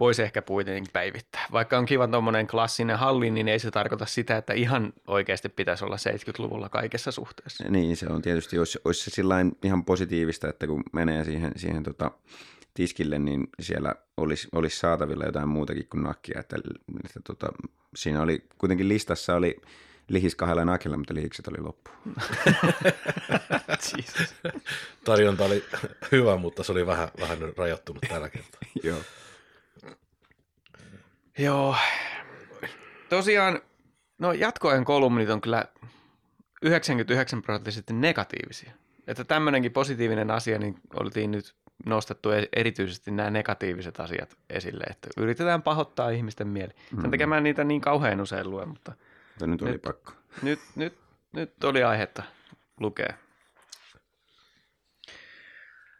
[0.00, 1.46] voisi ehkä kuitenkin päivittää.
[1.52, 5.84] Vaikka on kiva tuommoinen klassinen halli, niin ei se tarkoita sitä, että ihan oikeasti pitäisi
[5.84, 7.64] olla 70-luvulla kaikessa suhteessa.
[7.68, 11.82] Niin, se on tietysti, olisi, olisi se sillain ihan positiivista, että kun menee siihen, siihen
[11.82, 12.10] tota,
[12.74, 16.40] tiskille, niin siellä olisi, olisi saatavilla jotain muutakin kuin nakkia.
[16.40, 16.56] Että,
[17.04, 17.48] että tota,
[17.96, 19.56] siinä oli, kuitenkin listassa oli
[20.08, 21.90] lihis kahdella nakilla, mutta lihikset oli loppu.
[23.96, 24.34] Jesus.
[25.04, 25.64] Tarjonta oli
[26.12, 28.60] hyvä, mutta se oli vähän, vähän rajoittunut tällä kertaa.
[28.82, 28.98] Joo.
[31.38, 31.76] Joo.
[33.08, 33.60] Tosiaan,
[34.18, 35.64] no jatkoajan kolumnit on kyllä
[36.62, 38.72] 99 prosenttisesti negatiivisia.
[39.06, 41.54] Että tämmöinenkin positiivinen asia, niin oltiin nyt
[41.86, 46.72] nostettu e- erityisesti nämä negatiiviset asiat esille, että yritetään pahoittaa ihmisten mieli.
[47.00, 48.92] Sen takia mä niitä niin kauhean usein lue, mutta
[49.30, 49.82] Mutta nyt oli Nyt.
[49.82, 50.12] pakko.
[50.42, 50.98] nyt, nyt,
[51.32, 52.22] nyt oli aihetta
[52.80, 53.14] lukea.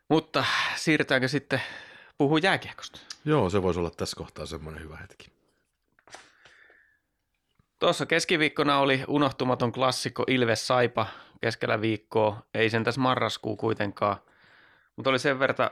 [0.09, 0.45] Mutta
[0.77, 1.63] siirrytäänkö sitten
[2.19, 3.01] puhua jääkiekosta?
[3.27, 5.33] Joo, se voisi olla tässä kohtaa semmoinen hyvä hetki.
[7.79, 11.07] Tuossa keskiviikkona oli unohtumaton klassikko Ilves Saipa
[11.41, 12.43] keskellä viikkoa.
[12.55, 14.17] Ei sen tässä marraskuu kuitenkaan,
[14.97, 15.71] mutta oli sen verran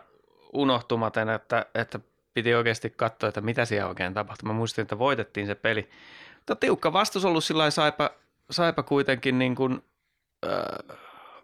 [0.52, 2.00] unohtumaton, että, että
[2.34, 4.46] piti oikeasti katsoa, että mitä siellä oikein tapahtui.
[4.46, 5.90] Mä muistin, että voitettiin se peli.
[6.36, 8.10] Mutta tiukka vastus ollut sillä lailla Saipa,
[8.50, 9.84] Saipa kuitenkin niin kuin,
[10.46, 10.98] äh,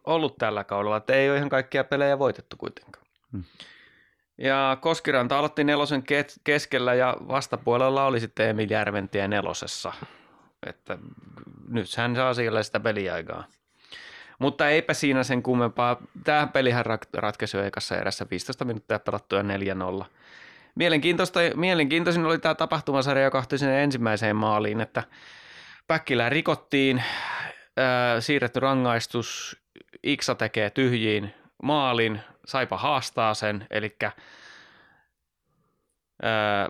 [0.05, 3.07] ollut tällä kaudella, että ei ole ihan kaikkia pelejä voitettu kuitenkaan.
[3.33, 3.45] Hmm.
[4.41, 9.93] Ja Koskiranta aloitti nelosen ke- keskellä ja vastapuolella oli sitten Emil Järventie nelosessa.
[10.67, 10.99] Että
[11.69, 13.45] nyt hän saa siellä sitä peliaikaa.
[14.39, 15.97] Mutta eipä siinä sen kummempaa.
[16.25, 20.05] Tämä pelihän rat- ratkaisi jo ekassa erässä 15 minuuttia pelattuja 4-0.
[20.75, 25.03] Mielenkiintoista, mielenkiintoisin oli tämä tapahtumasarja, joka johtui sinne ensimmäiseen maaliin, että
[25.87, 27.03] Päkkilää rikottiin,
[27.77, 29.57] ää, siirretty rangaistus,
[30.03, 32.21] Iksa tekee tyhjiin maalin,
[32.51, 33.97] Saipa haastaa sen, eli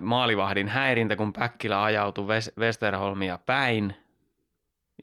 [0.01, 3.95] maalivahdin häirintä, kun Päkkilä ajautui Wes- Westerholmia päin.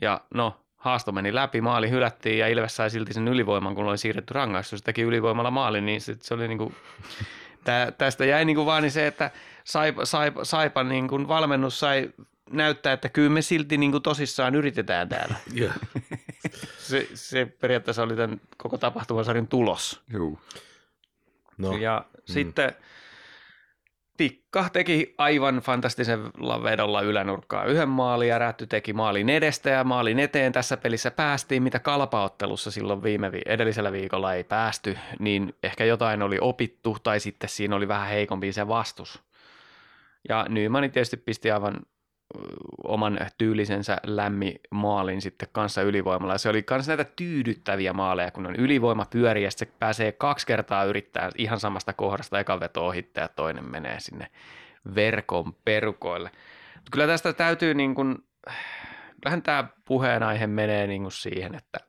[0.02, 3.98] Ja no, haasto meni läpi, maali hylättiin ja Ilves sai silti sen ylivoiman, kun oli
[3.98, 4.82] siirretty rangaistus.
[4.82, 6.74] Teki ylivoimalla maali, niin sit se oli niinku,
[7.66, 9.32] tää, tästä jäi niinku vaan niin se, että
[9.64, 12.10] Saipa, Saipa, Saipa niinku valmennus sai
[12.52, 15.36] näyttää, että kyllä me silti niinku tosissaan yritetään täällä.
[15.60, 15.76] Yeah.
[16.78, 20.02] Se, se periaatteessa oli tämän koko tapahtumasarjan tulos.
[20.14, 20.40] Juu.
[21.58, 22.22] No, Ja mm.
[22.26, 22.74] sitten
[24.18, 30.20] Tikka teki aivan fantastisella vedolla ylänurkkaa yhden maalin ja Rätty teki maalin edestä ja maalin
[30.20, 35.86] eteen tässä pelissä päästiin, mitä kalpaottelussa silloin viime vi- edellisellä viikolla ei päästy, niin ehkä
[35.86, 39.24] jotain oli opittu tai sitten siinä oli vähän heikompi se vastus.
[40.30, 41.80] Ja Nyman tietysti pisti aivan
[42.84, 46.34] oman tyylisensä lämmi maalin sitten kanssa ylivoimalla.
[46.34, 50.48] Ja se oli myös näitä tyydyttäviä maaleja, kun on ylivoima pyöri ja se pääsee kaksi
[50.48, 54.28] kertaa yrittää ihan samasta kohdasta eka veto ohitte ja toinen menee sinne
[54.96, 56.32] verkon perukoille.
[56.76, 58.18] Mut kyllä tästä täytyy niin kuin,
[59.22, 61.80] kyllähän tämä puheenaihe menee niin kuin siihen, että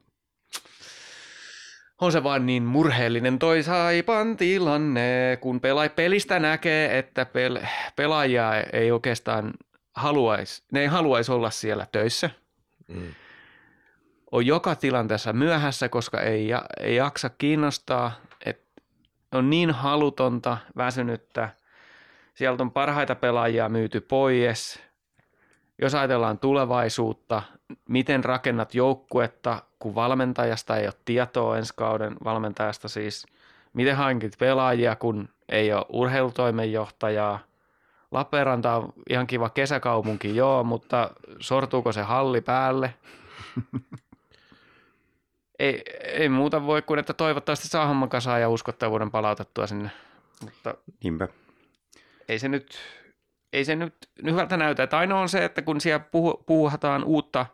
[2.00, 8.60] on se vaan niin murheellinen toi Saipan tilanne, kun pela- pelistä näkee, että pel- pelaajia
[8.72, 9.52] ei oikeastaan
[9.98, 12.30] haluaisi, ne ei haluaisi olla siellä töissä.
[12.88, 13.14] mm,
[14.32, 18.12] On joka tilanteessa myöhässä, koska ei, ja- ei jaksa kiinnostaa,
[18.46, 18.82] että
[19.32, 21.48] on niin halutonta, väsynyttä.
[22.34, 24.82] Sieltä on parhaita pelaajia myyty pois.
[25.82, 27.42] Jos ajatellaan tulevaisuutta,
[27.88, 33.26] miten rakennat joukkuetta, kun valmentajasta ei ole tietoa ensi kauden valmentajasta siis,
[33.72, 37.38] miten hankit pelaajia, kun ei ole urheilutoimenjohtajaa.
[38.10, 42.94] Lappeenranta on ihan kiva kesäkaupunki, joo, mutta sortuuko se halli päälle?
[45.58, 49.90] ei, ei muuta voi kuin, että toivottavasti saa homman kasaan ja uskottavuuden palautettua sinne.
[50.44, 51.28] Mutta Niinpä.
[52.28, 52.78] ei se nyt,
[53.52, 53.94] ei se nyt
[54.24, 54.82] hyvältä näytä.
[54.82, 57.46] Että ainoa on se, että kun siellä puhu, puuhataan uutta,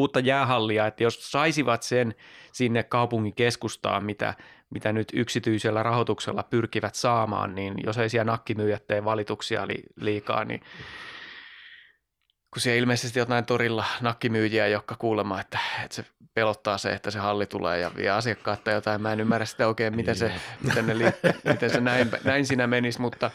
[0.00, 2.14] uutta jäähallia, että jos saisivat sen
[2.52, 4.34] sinne kaupungin keskustaan, mitä,
[4.70, 10.44] mitä nyt yksityisellä rahoituksella pyrkivät saamaan, niin jos ei siellä nakkimyyjät tee valituksia li, liikaa,
[10.44, 10.60] niin
[12.50, 17.18] kun siellä ilmeisesti jotain torilla nakkimyyjiä, jotka kuulemma, että, että se pelottaa se, että se
[17.18, 19.02] halli tulee ja vie asiakkaat tai jotain.
[19.02, 20.32] Mä en ymmärrä sitä oikein, miten se,
[20.64, 21.04] miten ne li,
[21.44, 23.30] miten se näin, näin siinä menisi, mutta,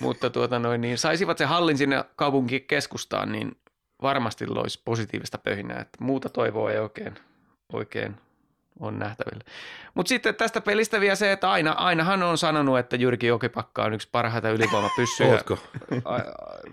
[0.00, 3.56] mutta tuota noin, niin saisivat se hallin sinne kaupunkikeskustaan, niin
[4.02, 5.80] varmasti loisi positiivista pöhinää.
[5.80, 7.14] Että muuta toivoa ei oikein,
[7.72, 8.16] oikein
[8.80, 9.44] on nähtävillä.
[9.94, 13.94] Mutta sitten tästä pelistä vielä se, että aina, ainahan on sanonut, että Jyrki Jokipakka on
[13.94, 15.40] yksi parhaita ylivoimapyssyjä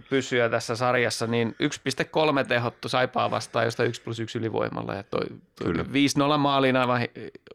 [0.09, 1.55] pyssyjä tässä sarjassa, niin
[2.41, 4.93] 1,3 tehottu Saipaa vastaan, josta 1 plus 1 ylivoimalla.
[4.93, 5.83] Ja toi, toi Kyllä.
[6.35, 7.01] 5-0 maaliin aivan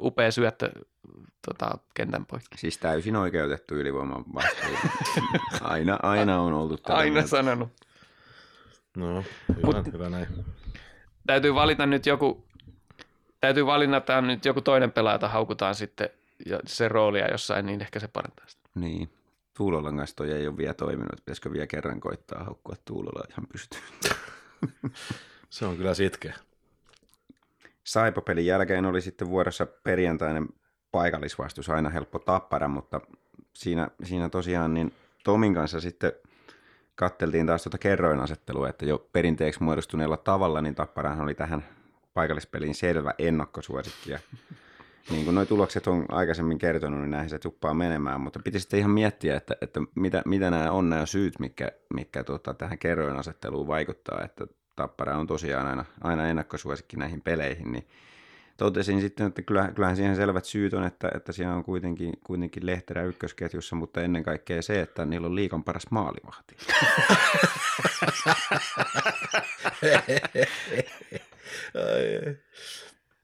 [0.01, 0.71] upea syöttö
[1.47, 2.59] tota, kentän poikki.
[2.59, 4.91] Siis täysin oikeutettu ylivoiman vastuu.
[5.63, 7.29] Aina, aina on oltu tätä Aina mieltä.
[7.29, 7.69] sanonut.
[8.97, 9.25] No,
[9.57, 10.27] hyvä, Mut- hyvä näin.
[11.27, 12.45] Täytyy valita nyt joku,
[13.41, 16.09] täytyy valita nyt joku toinen pelaaja, jota haukutaan sitten
[16.47, 18.69] ja se roolia jossain, niin ehkä se parantaa sitä.
[18.75, 19.11] Niin.
[19.57, 21.17] Tuulolan kanssa toi ei ole vielä toiminut.
[21.17, 23.83] Pitäisikö vielä kerran koittaa haukkua Tuulola ihan pystyyn.
[25.51, 26.35] Se on kyllä sitkeä.
[27.85, 30.49] Saipa-pelin jälkeen oli sitten vuorossa perjantainen
[30.93, 33.01] paikallisvastus, aina helppo tappara, mutta
[33.53, 36.13] siinä, siinä tosiaan niin Tomin kanssa sitten
[37.01, 41.65] katteltiin taas tuota kerroinasettelua, että jo perinteeksi muodostuneella tavalla, niin Tapparahan oli tähän
[42.15, 44.11] paikallispeliin selvä ennakkosuosikki.
[44.11, 44.19] Ja
[45.11, 48.79] niin kuin nuo tulokset on aikaisemmin kertonut, niin näihin se tuppaa menemään, mutta piti sitten
[48.79, 53.67] ihan miettiä, että, että mitä, mitä nämä on nämä syyt, mikä, mikä tota, tähän kerroinasetteluun
[53.67, 57.87] vaikuttaa, että Tappara on tosiaan aina, aina ennakkosuosikki näihin peleihin, niin
[58.61, 62.67] totesin sitten, että kyllähän, kyllähän siihen selvät syyt on, että, että siellä on kuitenkin, kuitenkin
[62.67, 66.57] Lehterä ykkösketjussa, mutta ennen kaikkea se, että niillä on liikan paras maalivahti.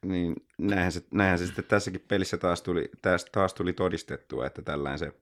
[0.02, 4.62] Niin näinhän se, näinhän se sitten tässäkin pelissä taas tuli, taas, taas tuli todistettua, että
[4.62, 5.12] tällainen se,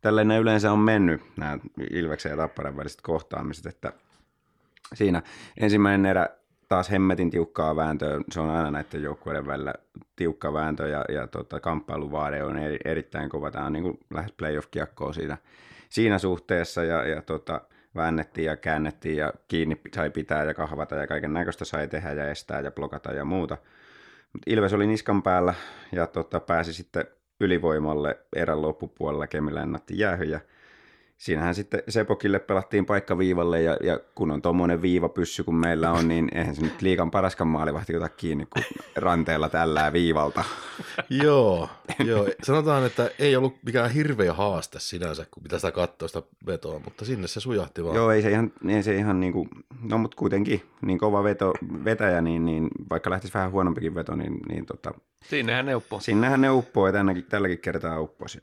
[0.00, 1.58] tällainen yleensä on mennyt nämä
[1.90, 3.92] Ilveksen ja Tapparan väliset kohtaamiset, että
[4.94, 5.22] siinä
[5.60, 6.28] ensimmäinen erä
[6.70, 9.74] taas hemmetin tiukkaa vääntöä, se on aina näiden joukkueiden välillä
[10.16, 14.32] tiukka vääntö ja, ja tota, kamppailuvaade on eri, erittäin kova, tämä on niin kuin lähes
[14.32, 15.36] playoff-kiekkoa siinä,
[15.88, 17.60] siinä suhteessa ja, ja tota,
[17.94, 22.30] väännettiin ja käännettiin ja kiinni sai pitää ja kahvata ja kaiken näköistä sai tehdä ja
[22.30, 23.56] estää ja blokata ja muuta.
[24.32, 25.54] Mut Ilves oli niskan päällä
[25.92, 27.04] ja tota, pääsi sitten
[27.40, 30.40] ylivoimalle erän loppupuolella, Kemi lennatti jäähy ja
[31.20, 36.08] siinähän sitten Sepokille pelattiin paikka viivalle ja, ja kun on tuommoinen viivapyssy kuin meillä on,
[36.08, 38.64] niin eihän se nyt liikan paraskan maalivahti ota kiinni kuin
[38.96, 40.44] ranteella tällä viivalta.
[41.10, 41.68] joo,
[42.04, 46.78] joo, sanotaan, että ei ollut mikään hirveä haaste sinänsä, kun pitää sitä katsoa sitä vetoa,
[46.84, 47.96] mutta sinne se sujahti vaan.
[47.96, 49.48] Joo, ei se ihan, ei se ihan niin kuin,
[49.82, 51.52] no mutta kuitenkin niin kova veto,
[51.84, 56.00] vetäjä, niin, niin vaikka lähtisi vähän huonompikin veto, niin, niin tota, Siinähän ne uppoo.
[56.00, 58.38] Sinnehän ne uppoo ja tänäkin, tälläkin kertaa upposi.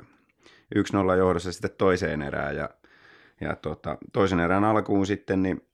[0.75, 2.69] 1-0 johdossa sitten toiseen erään ja,
[3.41, 5.67] ja tota, toisen erän alkuun sitten niin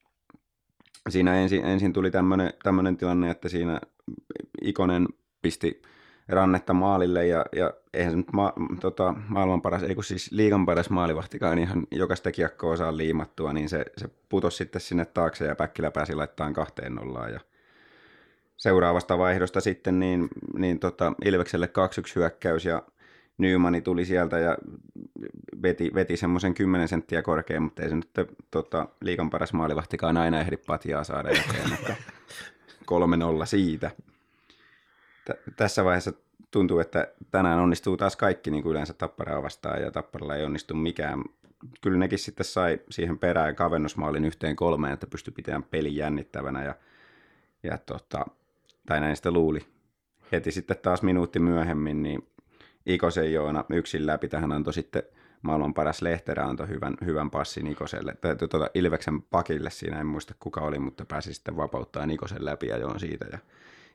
[1.10, 2.12] siinä ensin, ensin tuli
[2.64, 3.82] tämmöinen tilanne, että siinä
[4.62, 5.08] Ikonen
[5.42, 5.82] pisti
[6.28, 10.66] rannetta maalille ja, ja eihän se nyt ma, tota, maailman paras, ei kun siis liigan
[10.66, 15.56] paras maalivahtikaan ihan jokaista kiekkoa saa liimattua, niin se, se putosi sitten sinne taakse ja
[15.56, 17.40] Päkkilä pääsi laittamaan kahteen nollaan ja
[18.58, 20.28] seuraavasta vaihdosta sitten niin,
[20.58, 21.70] niin tota, Ilvekselle
[22.10, 22.84] 2-1 hyökkäys ja
[23.38, 24.58] Nymani tuli sieltä ja
[25.62, 28.10] veti, veti semmoisen 10 senttiä korkein, mutta ei se nyt
[28.52, 31.96] tota, liikan paras maalivahtikaan aina ehdi patjaa saada että
[33.44, 33.92] 3-0 siitä.
[35.26, 36.14] T- tässä vaiheessa
[36.52, 40.74] tuntuu, että tänään onnistuu taas kaikki niin kuin yleensä Tapparaa vastaan ja Tapparalla ei onnistu
[40.74, 41.24] mikään.
[41.82, 46.76] Kyllä nekin sitten sai siihen perään kavennusmaalin yhteen kolmeen, että pystyi pitämään pelin jännittävänä ja,
[47.64, 48.26] ja tota,
[48.86, 49.60] tai näin sitä luuli.
[50.32, 52.28] Heti sitten taas minuutti myöhemmin, niin
[52.86, 54.28] Ikosen Joona yksin läpi.
[54.28, 55.04] Tähän antoi sitten
[55.42, 60.34] maailman paras Lehterä antoi hyvän, hyvän passin Ikoselle, tai tuota, Ilveksen pakille siinä, en muista
[60.40, 63.26] kuka oli, mutta pääsi sitten vapauttaa Ikosen läpi ja joon siitä.
[63.32, 63.38] Ja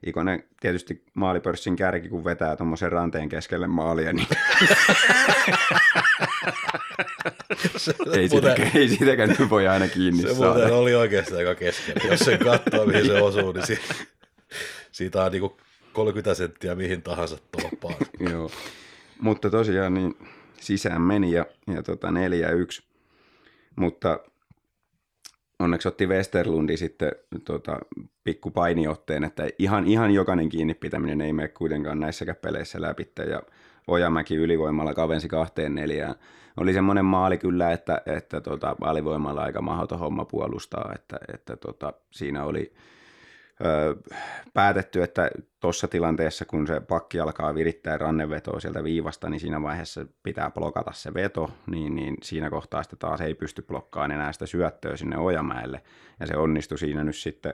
[0.07, 4.27] Ikonen tietysti maalipörssin kärki, kun vetää tuommoisen ranteen keskelle maalia, niin
[8.16, 10.55] ei, siitäkään, ei siitäkään nyt voi aina kiinni Se saada.
[10.55, 12.11] muuten oli oikeastaan aika keskellä.
[12.11, 13.94] Jos se katsoo, mihin se osuu, niin siitä,
[14.92, 15.57] siitä on niinku
[15.99, 17.95] 30 senttiä mihin tahansa tolppaan.
[18.33, 18.51] Joo.
[19.21, 20.17] Mutta tosiaan niin
[20.61, 22.13] sisään meni ja, ja tota 4-1.
[23.77, 24.21] Mutta
[25.59, 27.13] onneksi otti Westerlundi sitten
[27.45, 27.79] tota,
[28.25, 33.13] pikku painiotteen, että ihan, ihan jokainen kiinni pitäminen ei mene kuitenkaan näissäkään peleissä läpi.
[33.31, 33.43] Ja
[33.89, 36.15] Ojamäki ylivoimalla kavensi kahteen neljään.
[36.57, 41.93] Oli semmoinen maali kyllä, että, että tota, alivoimalla aika mahdoton homma puolustaa, että, että tota,
[42.11, 42.73] siinä oli
[43.64, 43.97] ö,
[44.55, 50.07] päätetty, että tuossa tilanteessa, kun se pakki alkaa virittää rannevetoa sieltä viivasta, niin siinä vaiheessa
[50.23, 54.47] pitää blokata se veto, niin, niin siinä kohtaa sitten taas ei pysty blokkaamaan enää sitä
[54.47, 55.83] syöttöä sinne Ojamäelle.
[56.21, 57.53] Ja se onnistui siinä nyt sitten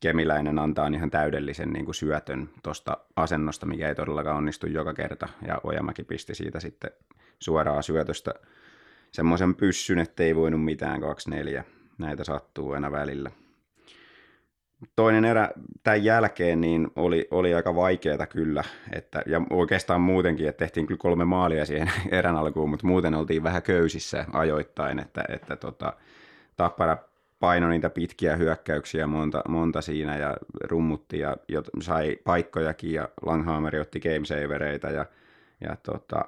[0.00, 5.28] Kemiläinen antaa ihan täydellisen niin kuin syötön tuosta asennosta, mikä ei todellakaan onnistu joka kerta.
[5.46, 6.90] Ja Ojamäki pisti siitä sitten
[7.38, 8.34] suoraa syötöstä
[9.12, 11.00] semmoisen pyssyn, että ei voinut mitään
[11.60, 11.62] 2-4.
[11.98, 13.30] Näitä sattuu aina välillä
[14.96, 15.48] toinen erä
[15.82, 20.98] tämän jälkeen niin oli, oli aika vaikeaa kyllä, että, ja oikeastaan muutenkin, että tehtiin kyllä
[20.98, 25.92] kolme maalia siihen erän alkuun, mutta muuten oltiin vähän köysissä ajoittain, että, että tota,
[26.56, 26.96] Tappara
[27.40, 31.36] paino niitä pitkiä hyökkäyksiä monta, monta siinä ja rummutti ja
[31.80, 35.06] sai paikkojakin ja Langhammeri otti gamesavereita ja,
[35.60, 36.24] ja tota,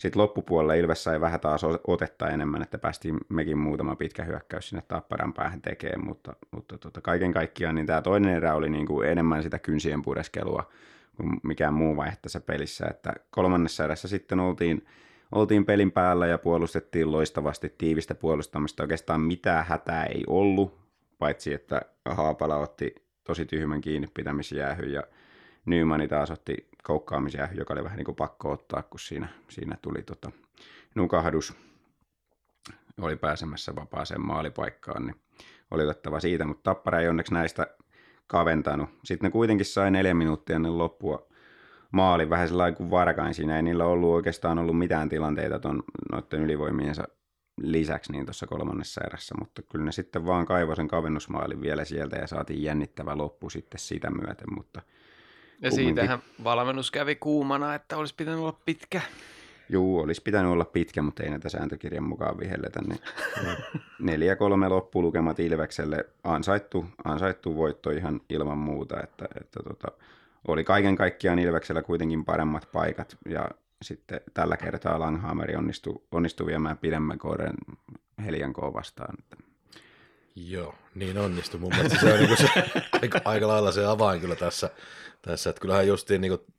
[0.00, 4.82] sitten loppupuolella Ilves sai vähän taas otetta enemmän, että päästiin mekin muutama pitkä hyökkäys sinne
[4.88, 9.08] Tapparan päähän tekemään, mutta, mutta tota, kaiken kaikkiaan niin tämä toinen erä oli niin kuin
[9.08, 10.70] enemmän sitä kynsien pureskelua
[11.16, 14.86] kuin mikään muu vaihe tässä pelissä, että kolmannessa erässä sitten oltiin,
[15.32, 20.78] oltiin pelin päällä ja puolustettiin loistavasti tiivistä puolustamista, oikeastaan mitään hätää ei ollut,
[21.18, 25.02] paitsi että Haapala otti tosi tyhmän kiinni pitämisjäähyn ja
[25.66, 30.02] Nymani taas otti koukkaamisia, joka oli vähän niin kuin pakko ottaa, kun siinä, siinä tuli
[30.02, 30.30] tota,
[30.94, 31.54] nukahdus,
[33.00, 35.16] oli pääsemässä vapaaseen maalipaikkaan, niin
[35.70, 37.66] oli otettava siitä, mutta Tappara ei onneksi näistä
[38.26, 38.90] kaventanut.
[39.04, 41.26] Sitten ne kuitenkin sai neljä minuuttia ennen loppua
[41.90, 43.34] maali vähän sellainen kuin varkain.
[43.34, 47.04] Siinä ei niillä ollut oikeastaan ollut mitään tilanteita ton, noiden ylivoimiensa
[47.60, 52.16] lisäksi niin tuossa kolmannessa erässä, mutta kyllä ne sitten vaan kaivoi sen kavennusmaalin vielä sieltä
[52.16, 54.82] ja saatiin jännittävä loppu sitten sitä myöten, mutta–
[55.62, 59.00] ja siitähän valmennus kävi kuumana, että olisi pitänyt olla pitkä.
[59.68, 62.80] Juu, olisi pitänyt olla pitkä, mutta ei näitä sääntökirjan mukaan vihelletä.
[62.82, 63.00] Niin
[63.98, 69.00] neljä kolme loppulukemat Ilvekselle ansaittu, ansaittu voitto ihan ilman muuta.
[69.02, 69.88] Että, että tota,
[70.48, 73.48] oli kaiken kaikkiaan Ilveksellä kuitenkin paremmat paikat ja
[73.82, 77.54] sitten tällä kertaa Langhammeri onnistui, onnistui viemään pidemmän kouden
[78.24, 79.14] Heliankoon vastaan.
[80.36, 81.60] Joo, niin onnistui.
[81.60, 82.48] Mun mielestä se on niin se,
[83.02, 84.70] aika, aika lailla se avain kyllä tässä,
[85.22, 85.50] tässä.
[85.50, 86.54] Että kyllähän justiin niin kuin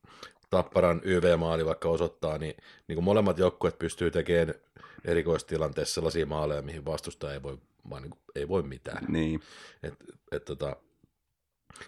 [0.50, 2.56] Tapparan YV-maali vaikka osoittaa, niin,
[2.88, 4.54] niin kuin molemmat joukkueet pystyy tekemään
[5.06, 7.58] erikoistilanteessa sellaisia maaleja, mihin vastustaja ei voi,
[7.90, 9.06] vaan niin kuin, ei voi mitään.
[9.08, 9.42] Niin.
[9.84, 9.94] Et,
[10.32, 10.76] et, tota,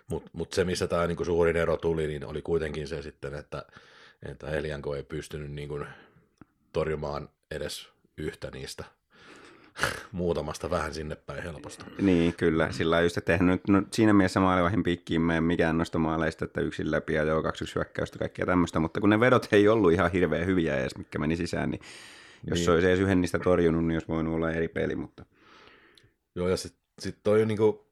[0.08, 3.66] Mutta mut se, missä tämä niinku suurin ero tuli, niin oli kuitenkin se sitten, että,
[4.24, 5.86] että Helianko ei pystynyt niinku
[6.74, 8.99] torjumaan edes yhtä niistä
[10.12, 11.86] muutamasta vähän sinne päin helposta.
[12.02, 12.72] Niin, kyllä.
[12.72, 16.62] Sillä on just, että nyt, no, siinä mielessä maalivahin piikkiin mene mikään noista maaleista, että
[16.62, 20.12] yksin läpi ja joo, kaksi hyökkäystä, kaikkea tämmöistä, mutta kun ne vedot ei ollut ihan
[20.12, 21.82] hirveän hyviä edes, mikä meni sisään, niin
[22.48, 22.66] jos niin.
[22.66, 25.26] se olisi edes yhden niistä torjunut, niin olisi voinut olla eri peli, mutta...
[26.36, 27.88] Joo, ja sitten sit toi niinku,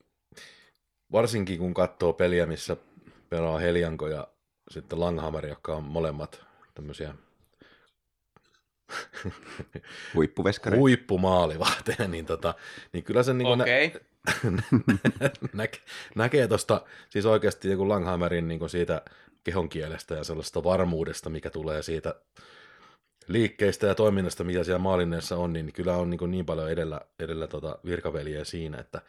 [1.12, 2.78] varsinkin kun katsoo peliä, missä
[3.30, 4.28] pelaa Helianko ja
[4.72, 6.42] sitten Langhammer, jotka on molemmat
[6.74, 7.14] tämmöisiä
[10.16, 10.80] Huippuveskareita.
[10.80, 12.54] Huippumaalivahteja, niin, tota,
[12.94, 13.92] niin kyllä se niin okay.
[14.44, 14.62] nä,
[15.54, 15.80] näke,
[16.16, 19.02] näkee tuosta siis oikeasti joku Langheimerin niin siitä
[19.44, 22.16] kehon kielestä ja sellaista varmuudesta, mikä tulee siitä
[23.28, 27.48] liikkeistä ja toiminnasta, mitä siellä maalinneessa on, niin kyllä on niin, niin paljon edellä, edellä
[27.48, 29.02] tota virkaveliä siinä, että,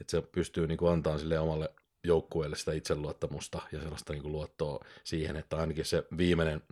[0.00, 1.70] että se pystyy niin kuin antaa sille omalle
[2.08, 6.62] joukkueelle sitä itseluottamusta ja sellaista niin kuin luottoa siihen, että ainakin se viimeinen,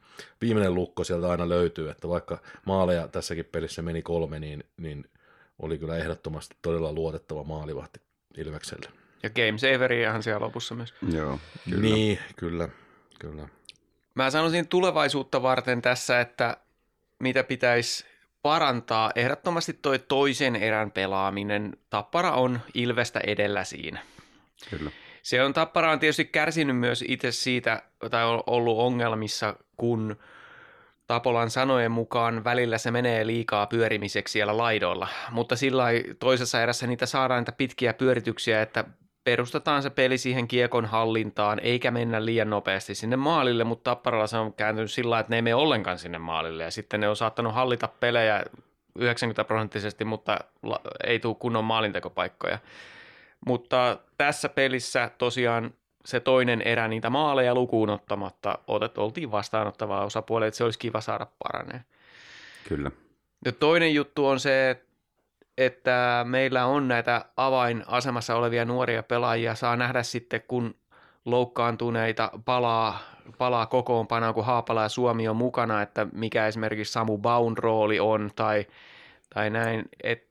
[0.41, 5.11] viimeinen lukko sieltä aina löytyy, että vaikka maaleja tässäkin pelissä meni kolme, niin, niin
[5.59, 8.01] oli kyllä ehdottomasti todella luotettava maalivahti
[8.37, 8.89] Ilvekselle.
[9.23, 10.95] Ja Game Saveriahan siellä lopussa myös.
[11.13, 11.81] Joo, kyllä.
[11.81, 12.69] Niin, kyllä,
[13.21, 13.49] kyllä.
[14.15, 16.57] Mä sanoisin tulevaisuutta varten tässä, että
[17.19, 18.05] mitä pitäisi
[18.43, 21.77] parantaa, ehdottomasti toi toisen erän pelaaminen.
[21.91, 24.03] Tappara on Ilvestä edellä siinä.
[24.71, 24.91] Kyllä.
[25.27, 30.17] Se on Tappara on tietysti kärsinyt myös itse siitä, tai on ollut ongelmissa, kun
[31.07, 35.85] Tapolan sanojen mukaan välillä se menee liikaa pyörimiseksi siellä laidoilla, mutta sillä
[36.19, 38.85] toisessa erässä niitä saadaan niitä pitkiä pyörityksiä, että
[39.25, 44.37] perustetaan se peli siihen kiekon hallintaan, eikä mennä liian nopeasti sinne maalille, mutta Tapparalla se
[44.37, 47.55] on kääntynyt sillä että ne ei mene ollenkaan sinne maalille, ja sitten ne on saattanut
[47.55, 48.45] hallita pelejä
[48.99, 50.39] 90 prosenttisesti, mutta
[51.07, 52.59] ei tule kunnon maalintekopaikkoja.
[53.47, 55.75] Mutta tässä pelissä tosiaan
[56.05, 61.01] se toinen erä niitä maaleja lukuun ottamatta otet, oltiin vastaanottavaa osapuolella, että se olisi kiva
[61.01, 61.81] saada paranee.
[62.69, 62.91] Kyllä.
[63.45, 64.83] Ja toinen juttu on se,
[65.59, 69.55] että meillä on näitä avainasemassa olevia nuoria pelaajia.
[69.55, 70.75] Saa nähdä sitten, kun
[71.25, 72.99] loukkaantuneita palaa,
[73.39, 78.31] palaa kokoonpanoon, kun Haapala ja Suomi on mukana, että mikä esimerkiksi Samu Baun rooli on
[78.37, 78.67] tai,
[79.35, 79.85] tai näin.
[80.03, 80.26] Et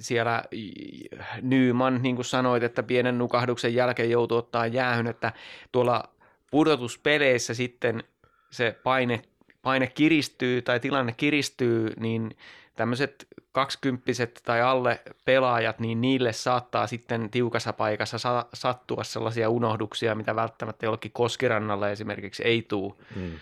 [0.00, 0.42] siellä
[1.42, 5.32] Nyman, niin kuin sanoit, että pienen nukahduksen jälkeen joutuu ottaa jäähyn, että
[5.72, 6.04] tuolla
[6.50, 8.04] pudotuspeleissä sitten
[8.50, 9.22] se paine,
[9.62, 12.36] paine kiristyy tai tilanne kiristyy, niin
[12.76, 20.14] tämmöiset kaksikymppiset tai alle pelaajat, niin niille saattaa sitten tiukassa paikassa sa- sattua sellaisia unohduksia,
[20.14, 22.94] mitä välttämättä jollekin Koskirannalla esimerkiksi ei tule.
[23.14, 23.32] Hmm.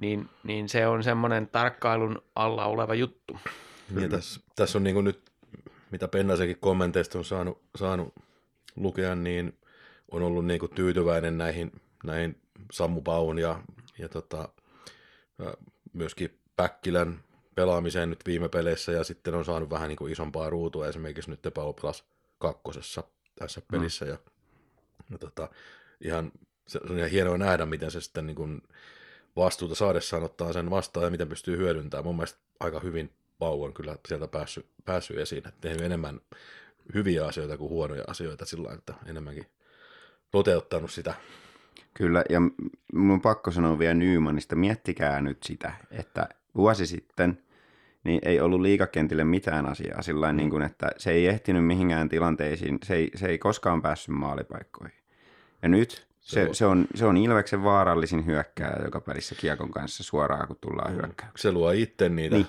[0.00, 3.38] Niin, niin se on semmoinen tarkkailun alla oleva juttu.
[4.00, 5.31] Ja tässä, tässä on niin nyt
[5.92, 8.14] mitä Pennasenkin kommenteista on saanut, saanut
[8.76, 9.58] lukea, niin
[10.10, 11.72] on ollut niin kuin tyytyväinen näihin,
[12.04, 13.62] näihin Sammu Paun ja,
[13.98, 14.48] ja tota,
[15.92, 17.20] myöskin Päkkilän
[17.54, 21.40] pelaamiseen nyt viime peleissä ja sitten on saanut vähän niin kuin isompaa ruutua esimerkiksi nyt
[21.54, 22.04] Pau pelas
[22.38, 23.02] kakkosessa
[23.34, 23.66] tässä mm.
[23.70, 24.10] pelissä mm.
[24.10, 24.18] ja,
[25.10, 25.48] ja tota,
[26.00, 26.32] ihan,
[26.66, 28.62] se on ihan hienoa nähdä, miten se sitten niin kuin
[29.36, 32.04] vastuuta saadessaan ottaa sen vastaan ja miten pystyy hyödyntämään.
[32.04, 33.10] Mun mielestä aika hyvin
[33.42, 36.20] Pau on kyllä sieltä päässyt, päässyt esiin, että tehnyt enemmän
[36.94, 39.46] hyviä asioita kuin huonoja asioita sillä että enemmänkin
[40.30, 41.14] toteuttanut sitä.
[41.94, 42.40] Kyllä, ja
[42.92, 47.38] mun on pakko sanoa vielä Nymanista, miettikää nyt sitä, että vuosi sitten
[48.04, 50.36] niin ei ollut liikakentille mitään asiaa sillä mm.
[50.36, 54.98] niin kuin, että se ei ehtinyt mihinkään tilanteisiin, se ei, se ei koskaan päässyt maalipaikkoihin.
[55.62, 60.48] Ja nyt se, se, on, se on Ilveksen vaarallisin hyökkääjä joka pelissä kiekon kanssa suoraan,
[60.48, 60.96] kun tullaan mm.
[60.96, 61.38] hyökkäämään.
[61.38, 62.46] Se luo itse niitä niin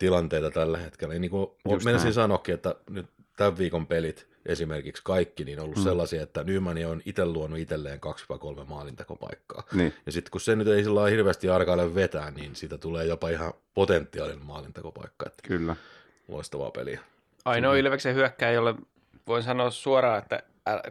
[0.00, 1.14] tilanteita tällä hetkellä.
[1.14, 1.50] Niin kuin
[1.84, 5.82] menisin sanoakin, että nyt tämän viikon pelit esimerkiksi kaikki, niin on ollut mm.
[5.82, 8.00] sellaisia, että Nyman on itse luonut itselleen
[8.62, 9.62] 2-3 maalintekopaikkaa.
[9.72, 9.94] Niin.
[10.06, 13.52] Ja sitten kun se nyt ei sillä hirveästi arkaile vetää, niin siitä tulee jopa ihan
[13.74, 15.26] potentiaalinen maalintekopaikka.
[15.26, 15.76] Että Kyllä.
[16.28, 17.00] Loistavaa peliä.
[17.44, 18.74] Ainoa Ilveksen hyökkää, jolle
[19.26, 20.82] voin sanoa suoraan, että 2-1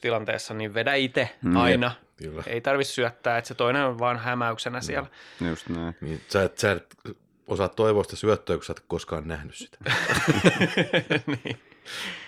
[0.00, 1.56] tilanteessa, niin vedä itse mm.
[1.56, 1.90] aina.
[2.16, 2.42] Kyllä.
[2.46, 4.82] Ei tarvitse syöttää, että se toinen on vaan hämäyksenä no.
[4.82, 5.08] siellä.
[5.48, 5.96] Just näin.
[6.00, 6.96] Niin, sä, et, sä et
[7.46, 9.78] osaa toivoa sitä syöttöä, kun sä et koskaan nähnyt sitä.
[11.44, 11.58] niin.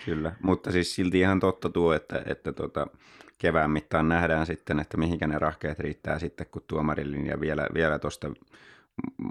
[0.04, 2.86] Kyllä, mutta siis silti ihan totta tuo, että, että tota,
[3.38, 8.30] kevään mittaan nähdään sitten, että mihinkä ne rahkeet riittää sitten, kun tuomarilinja vielä, vielä tuosta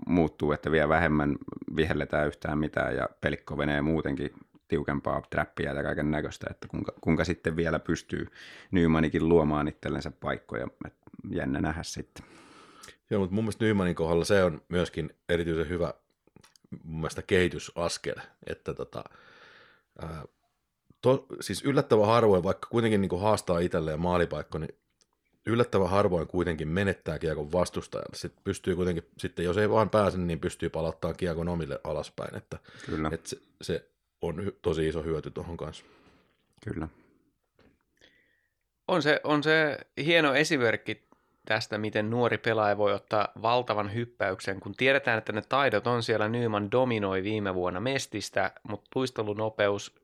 [0.08, 1.36] muuttuu, että vielä vähemmän
[1.76, 4.34] vihelletään yhtään mitään ja pelikko menee muutenkin
[4.68, 8.28] tiukempaa trappia ja kaiken näköistä, että kuinka, kuinka sitten vielä pystyy
[8.72, 10.68] Nymanikin luomaan itsellensä paikkoja.
[11.30, 12.26] Jännä nähdä sitten.
[13.14, 15.94] Joo, mutta mun mielestä Nymanin kohdalla se on myöskin erityisen hyvä
[16.84, 18.16] mun mielestä kehitysaskel,
[18.48, 19.04] että tota,
[20.02, 20.26] ää,
[21.02, 24.76] to, siis yllättävän harvoin, vaikka kuitenkin niin haastaa itselleen maalipaikko, niin
[25.46, 28.16] yllättävän harvoin kuitenkin menettää kiekon vastustajalle.
[28.16, 32.36] Sitten pystyy kuitenkin, sitten jos ei vaan pääse, niin pystyy palauttamaan kiekon omille alaspäin.
[32.36, 33.10] Että, Kyllä.
[33.14, 33.90] Että se, se,
[34.22, 35.86] on tosi iso hyöty tuohon kanssa.
[36.64, 36.88] Kyllä.
[38.88, 41.13] On se, on se hieno esimerkki
[41.46, 46.30] tästä, miten nuori pelaaja voi ottaa valtavan hyppäyksen, kun tiedetään, että ne taidot on siellä.
[46.30, 49.96] Nyman dominoi viime vuonna mestistä, mutta luistelunopeus,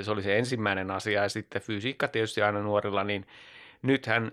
[0.00, 3.26] se oli se ensimmäinen asia, ja sitten fysiikka tietysti aina nuorilla, niin
[3.82, 4.32] nythän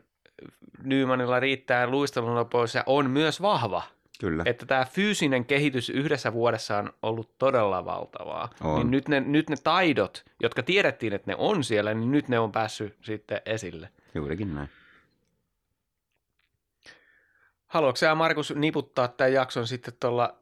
[0.84, 3.84] Nymanilla riittää luistelunopeus ja on myös vahva.
[4.20, 4.43] Kyllä.
[4.45, 8.49] että tämä fyysinen kehitys yhdessä vuodessa on ollut todella valtavaa.
[8.64, 8.76] On.
[8.76, 12.39] Niin nyt ne, nyt ne taidot, jotka tiedettiin, että ne on siellä, niin nyt ne
[12.39, 13.89] on päässyt sitten esille.
[14.16, 14.70] Juurikin näin.
[17.68, 20.39] Haluatko sä Markus niputtaa tämän jakson sitten tuolla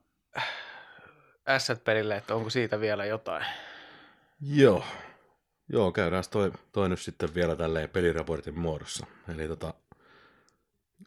[1.45, 3.45] Asset-pelille, että onko siitä vielä jotain?
[4.41, 4.84] Joo.
[5.69, 9.05] Joo, käydään toi, toi nyt sitten vielä tälleen peliraportin muodossa.
[9.34, 9.73] Eli tota,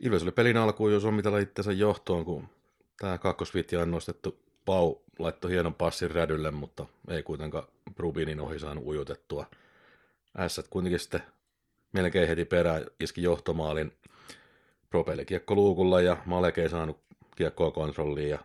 [0.03, 2.49] Ilves oli pelin alkuun jo sommitella itsensä johtoon, kun
[3.01, 7.64] tämä kakkosviitti on nostettu Pau laittoi hienon passin rädylle, mutta ei kuitenkaan
[7.97, 9.47] Rubinin ohi saanut ujutettua.
[10.39, 11.23] Ässät kuitenkin sitten
[11.93, 13.93] melkein heti perään iski johtomaalin
[14.91, 17.01] propellikiekko luukulla ja Malek ei saanut
[17.36, 18.39] kiekkoa kontrolliin ja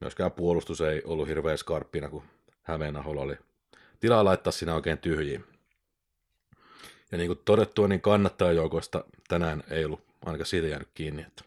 [0.00, 2.22] myöskään puolustus ei ollut hirveän skarppina, kun
[2.62, 3.36] Hämeenaholla oli
[4.00, 5.44] tilaa laittaa siinä oikein tyhjiin.
[7.12, 11.22] Ja niin kuin todettua, niin kannattajajoukoista tänään ei ollut ainakaan siitä jäänyt kiinni.
[11.22, 11.44] Että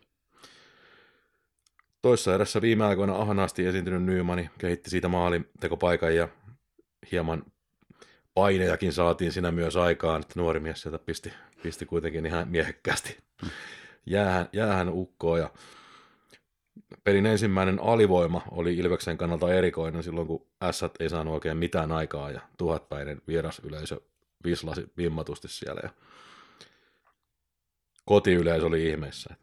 [2.02, 6.28] Toissa erässä viime aikoina ahanaasti esiintynyt Nymani kehitti siitä maalin tekopaikan ja
[7.12, 7.44] hieman
[8.34, 13.18] painejakin saatiin siinä myös aikaan, että nuori mies sieltä pisti, pisti kuitenkin ihan miehekkäästi
[14.06, 15.50] jäähän, jäähän ukkoon ja
[17.04, 22.32] pelin ensimmäinen alivoima oli Ilveksen kannalta erikoinen silloin, kun S ei saanut oikein mitään aikaa
[22.32, 24.02] ja tuhatpäinen vierasyleisö
[24.44, 25.90] vislasi vimmatusti siellä ja
[28.06, 29.36] kotiyleisö oli ihmeessä.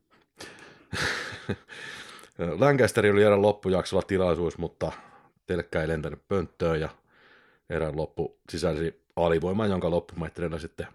[2.61, 4.93] Lancasteri oli erään loppujaksolla tilaisuus, mutta
[5.47, 6.89] telkkä ei lentänyt pönttöön ja
[7.71, 10.87] erään loppu sisälsi alivoiman, jonka loppumetrinä sitten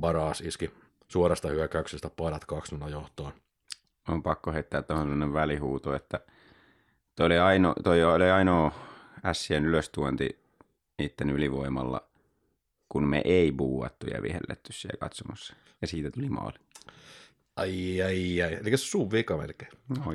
[0.00, 0.70] Baras iski
[1.14, 3.32] suorasta hyökkäyksestä padat 2 johtoon.
[4.08, 6.20] On pakko heittää tuohon sellainen välihuuto, että
[7.14, 8.72] toi oli, aino, toi oli ainoa
[9.24, 10.38] ässien ylöstuonti
[10.98, 12.08] niiden ylivoimalla,
[12.88, 15.54] kun me ei buuattu ja vihelletty siellä katsomossa.
[15.80, 16.58] Ja siitä tuli maali.
[17.56, 18.54] Ai, ai, ai.
[18.54, 19.70] Eli se sun vika melkein.
[19.88, 19.96] No.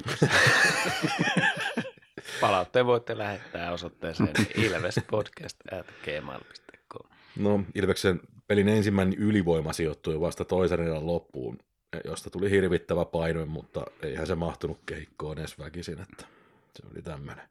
[2.41, 4.33] Palautteen voitte lähettää osoitteeseen
[4.65, 7.09] ilvespodcast.gmail.com.
[7.35, 11.59] No, Ilveksen pelin ensimmäinen ylivoima sijoittui vasta toisen erän loppuun,
[12.05, 16.25] josta tuli hirvittävä paino, mutta eihän se mahtunut kehikkoon edes väkisin, että
[16.73, 17.45] se oli tämmöinen.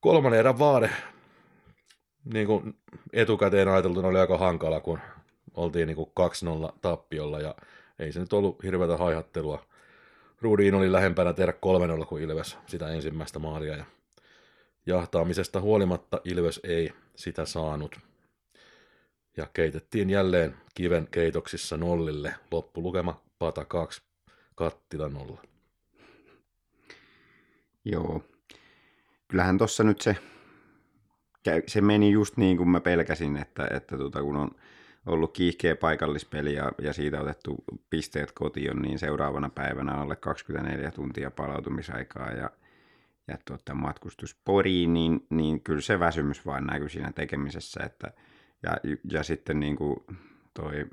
[0.00, 0.90] Kolmannen erän vaade,
[2.34, 2.76] niin kuin
[3.12, 4.98] etukäteen ajateltuna oli aika hankala, kun
[5.54, 6.10] oltiin niin kuin
[6.68, 7.54] 2-0 tappiolla ja
[7.98, 9.66] ei se nyt ollut hirveätä haihattelua.
[10.40, 11.52] Rudiin oli lähempänä tehdä
[12.02, 13.84] 3-0 kuin Ilves sitä ensimmäistä maalia ja
[14.86, 18.11] jahtaamisesta huolimatta Ilves ei sitä saanut.
[19.36, 22.34] Ja keitettiin jälleen kiven keitoksissa nollille.
[22.50, 24.02] Loppulukema pata 2,
[24.54, 25.42] kattila 0.
[27.84, 28.24] Joo.
[29.28, 30.16] Kyllähän tuossa nyt se,
[31.66, 34.50] se meni just niin kuin mä pelkäsin, että, että tota, kun on
[35.06, 41.30] ollut kiihkeä paikallispeli ja, ja siitä otettu pisteet kotiin, niin seuraavana päivänä alle 24 tuntia
[41.30, 42.50] palautumisaikaa ja,
[43.28, 47.84] ja tuota, matkustus Poriin, niin, niin kyllä se väsymys vaan näkyy siinä tekemisessä.
[47.84, 48.12] Että,
[48.62, 48.76] ja,
[49.10, 49.96] ja sitten niin kuin
[50.54, 50.86] toi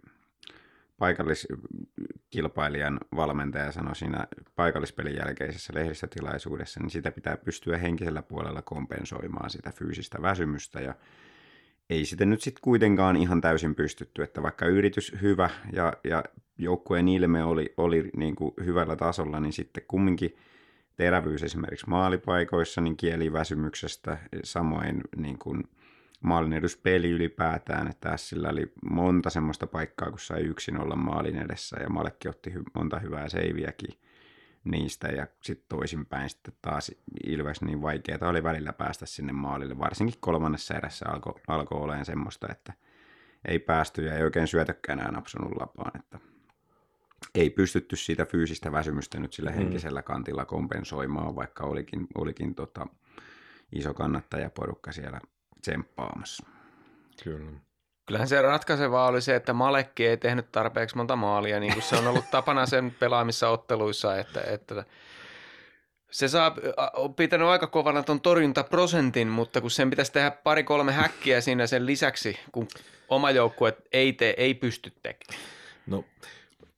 [0.97, 9.71] paikalliskilpailijan valmentaja sanoi siinä paikallispelin jälkeisessä lehdistötilaisuudessa, niin sitä pitää pystyä henkisellä puolella kompensoimaan sitä
[9.71, 10.81] fyysistä väsymystä.
[10.81, 10.95] Ja
[11.89, 16.23] ei sitä nyt sitten kuitenkaan ihan täysin pystytty, että vaikka yritys hyvä ja, ja
[16.57, 20.35] joukkueen ilme oli, oli niin kuin hyvällä tasolla, niin sitten kumminkin
[20.95, 25.63] terävyys esimerkiksi maalipaikoissa niin kieli väsymyksestä, samoin niin kuin
[26.19, 31.77] maalin eduspeli ylipäätään, että sillä oli monta semmoista paikkaa, kun sai yksin olla maalin edessä
[31.81, 33.99] ja Malekki otti hy- monta hyvää seiviäkin
[34.63, 36.91] niistä ja sitten toisinpäin sitten taas
[37.25, 42.47] Ilves niin vaikeaa oli välillä päästä sinne maalille, varsinkin kolmannessa erässä alkoi alko olemaan semmoista,
[42.51, 42.73] että
[43.47, 46.19] ei päästy ja ei oikein syötökään enää napsunut lapaan, että
[47.35, 52.87] ei pystytty siitä fyysistä väsymystä nyt sillä henkisellä kantilla kompensoimaan, vaikka olikin, olikin tota,
[53.71, 55.21] iso kannattajaporukka siellä
[55.61, 56.45] tsemppaamassa.
[57.23, 57.51] Kyllä.
[58.05, 61.95] Kyllähän se ratkaisevaa oli se, että Malekki ei tehnyt tarpeeksi monta maalia, niin kuin se
[61.95, 64.85] on ollut tapana sen pelaamissa otteluissa, että, että
[66.11, 66.55] se saa,
[66.93, 71.85] on pitänyt aika kovana tuon torjuntaprosentin, mutta kun sen pitäisi tehdä pari-kolme häkkiä siinä sen
[71.85, 72.67] lisäksi, kun
[73.09, 75.43] oma joukkue ei, tee, ei pysty tekemään.
[75.87, 76.05] No,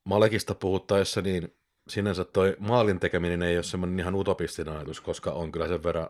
[0.03, 1.53] Malekista puhuttaessa, niin
[1.89, 6.09] sinänsä toi maalin tekeminen ei ole semmoinen ihan utopistinen ajatus, koska on kyllä sen verran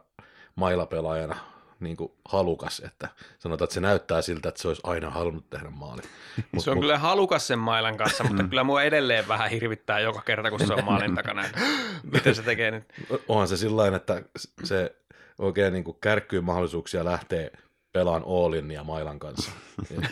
[0.55, 1.50] mailapelaajana
[1.81, 3.07] niin kuin halukas, että
[3.39, 6.01] sanotaan, että se näyttää siltä, että se olisi aina halunnut tehdä maali.
[6.51, 10.21] Mut, Se on kyllä halukas sen mailan kanssa, mutta kyllä mua edelleen vähän hirvittää joka
[10.21, 11.45] kerta, kun se on maalin takana.
[11.45, 11.59] että
[12.03, 12.83] Miten se tekee nyt?
[13.27, 14.21] onhan se sillä että
[14.63, 14.95] se
[15.37, 17.51] oikein niin kuin kärkkyy mahdollisuuksia lähtee
[17.93, 19.51] pelaan Allinia Mailan kanssa,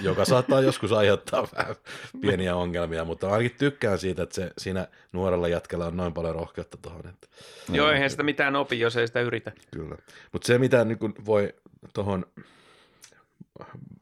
[0.02, 1.76] joka saattaa joskus aiheuttaa vähän
[2.22, 6.78] pieniä ongelmia, mutta ainakin tykkään siitä, että se, siinä nuorella jätkellä on noin paljon rohkeutta
[6.82, 7.08] tuohon.
[7.08, 7.28] Että...
[7.72, 9.52] Joo, eihän sitä mitään opi, jos ei sitä yritä.
[9.74, 9.96] Kyllä.
[10.32, 11.54] Mutta se, mitä niin kun voi
[11.94, 12.26] tuohon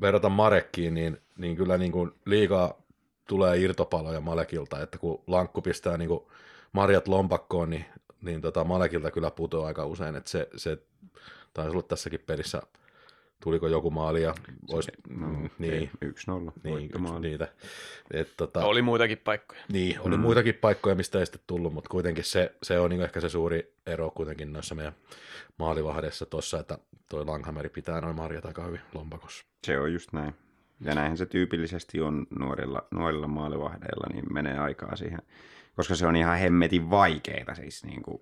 [0.02, 2.82] verrata Marekkiin, niin, niin kyllä niin kuin liikaa
[3.28, 6.24] tulee irtopaloja Malekilta, että kun lankku pistää niin kuin
[6.72, 7.86] marjat lompakkoon, niin,
[8.22, 10.78] niin tota Malekilta kyllä putoaa aika usein, että se, se
[11.54, 12.62] taisi olla tässäkin pelissä,
[13.44, 14.36] tuliko joku maali ja
[14.70, 15.72] olisi, No, mm, niin.
[15.72, 16.28] niin, 1-0 niin, yksi
[16.70, 17.28] voittomaali.
[17.30, 17.48] niitä.
[18.12, 19.62] Et, tota, Oli muitakin paikkoja.
[19.72, 20.22] niin, oli mm.
[20.22, 23.74] muitakin paikkoja, mistä ei sitten tullut, mutta kuitenkin se, se on niin ehkä se suuri
[23.86, 24.94] ero kuitenkin noissa meidän
[25.58, 26.78] maalivahdessa tuossa, että
[27.10, 29.46] toi Langhammeri pitää noin marjat aika hyvin lompakossa.
[29.64, 30.36] Se on just näin.
[30.82, 35.20] Ja näinhän se tyypillisesti on nuorilla, nuorilla maalivahdeilla, niin menee aikaa siihen.
[35.76, 38.22] Koska se on ihan hemmetin vaikeaa siis niin kuin,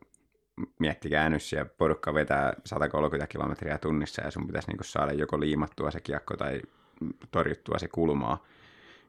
[0.79, 5.39] miettikää nyt siellä porukka vetää 130 kilometriä tunnissa ja sun pitäisi niin kuin, saada joko
[5.39, 6.61] liimattua se kiekko tai
[7.31, 8.43] torjuttua se kulmaa.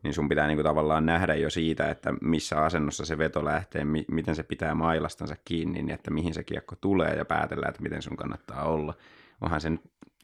[0.03, 3.85] Niin sun pitää niin kuin, tavallaan nähdä jo siitä, että missä asennossa se veto lähtee,
[3.85, 7.83] mi- miten se pitää mailastansa kiinni, niin että mihin se kiekko tulee ja päätellä, että
[7.83, 8.95] miten sun kannattaa olla.
[9.41, 9.81] Onhan sen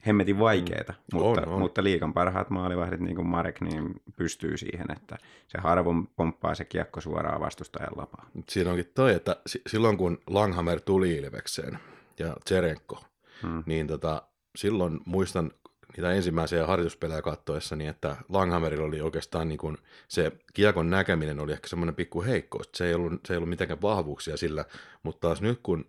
[0.07, 1.19] hemmetin vaikeeta, mm.
[1.19, 1.59] mutta, On, on.
[1.61, 6.65] mutta liikan parhaat maalivahdit, niin kuin Marek, niin pystyy siihen, että se harvoin pomppaa se
[6.65, 8.27] kiekko suoraan vastustajan lapaan.
[8.49, 11.79] Siinä onkin toi, että si- silloin kun Langhammer tuli Ilvekseen
[12.19, 13.05] ja Tserenko,
[13.43, 13.63] Hmm.
[13.67, 14.23] niin tota,
[14.57, 15.51] silloin muistan
[15.97, 19.79] niitä ensimmäisiä harjoituspelejä kattoessa, niin että Langhammerilla oli oikeastaan niin kuin
[20.09, 22.71] se kiekon näkeminen oli ehkä semmoinen pikku heikkous.
[22.75, 24.65] Se ei, ollut, se ei ollut mitenkään vahvuuksia sillä,
[25.03, 25.85] mutta taas nyt kun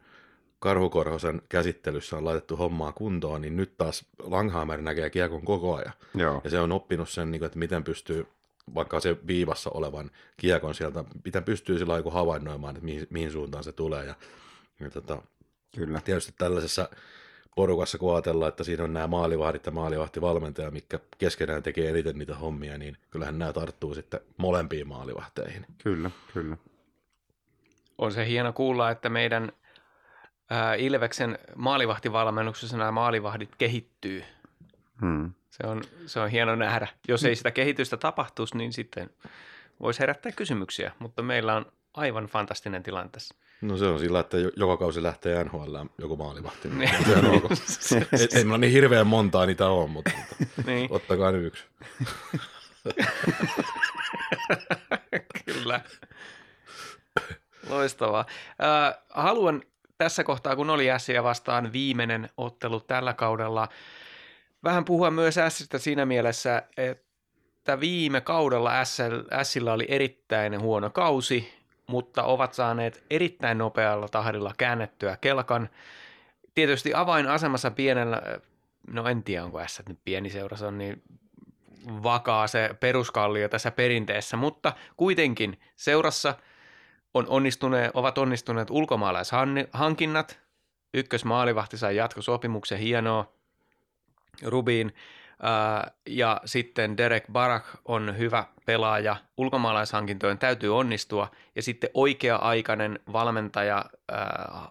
[0.64, 5.93] Karhukorhosen käsittelyssä on laitettu hommaa kuntoon, niin nyt taas Langhammer näkee kiekon koko ajan.
[6.16, 8.28] Joo, Ja se on oppinut sen, niin että miten pystyy
[8.76, 13.64] vaikka se viivassa olevan kiekon sieltä, miten pystyy sillä lailla havainnoimaan, että mihin, mihin suuntaan
[13.64, 14.05] se tulee.
[14.05, 14.16] Ja,
[14.80, 15.22] ja tota,
[15.76, 16.01] kyllä.
[16.05, 16.89] tietysti tällaisessa
[17.55, 22.36] porukassa, kun ajatellaan, että siinä on nämä maalivahdit ja maalivahtivalmentaja, mikä keskenään tekee eniten niitä
[22.36, 25.66] hommia, niin kyllähän nämä tarttuu sitten molempiin maalivahteihin.
[25.84, 26.57] Kyllä, kyllä.
[27.97, 29.51] On se hieno kuulla, että meidän
[30.50, 34.24] ää, Ilveksen maalivahtivalmennuksessa nämä maalivahdit kehittyy.
[35.02, 35.34] Hmm.
[35.50, 36.88] Se on, se on hieno nähdä.
[37.08, 39.10] Jos ei sitä kehitystä tapahtuisi, niin sitten
[39.80, 43.36] voisi herättää kysymyksiä, mutta meillä on aivan fantastinen tilanne tässä.
[43.62, 46.70] No se on sillä, että jo- joka kausi lähtee NHL joku maalivahti.
[46.70, 46.89] Niin.
[47.18, 47.41] On
[48.20, 51.64] ei, ei meillä niin hirveän montaa niitä ole, mutta, mutta niin, ottakaa nyt yksi.
[55.46, 55.82] kyllä.
[57.70, 58.26] Loistavaa.
[58.50, 59.62] Äh, haluan
[59.98, 63.68] tässä kohtaa, kun oli Ässiä vastaan viimeinen ottelu tällä kaudella,
[64.64, 68.72] vähän puhua myös Ässistä siinä mielessä, että viime kaudella
[69.34, 71.54] Ässillä oli erittäin huono kausi,
[71.88, 75.70] mutta ovat saaneet erittäin nopealla tahdilla käännettyä kelkan.
[76.56, 78.22] Tietysti avainasemassa pienellä,
[78.88, 81.04] no en tiedä onko S nyt pieni seura, se on niin
[81.88, 86.36] vakaa se peruskallio tässä perinteessä, mutta kuitenkin seurassa
[87.14, 90.39] on onnistuneet, ovat onnistuneet ulkomaalaishankinnat.
[90.93, 93.34] Ykkösmaalivahti sai jatkosopimuksen, hienoa.
[94.45, 94.95] Rubin
[95.41, 99.16] ää, ja sitten Derek Barak on hyvä pelaaja.
[99.38, 104.68] Ulkomaalaishankintojen täytyy onnistua ja sitten oikea-aikainen valmentaja ää,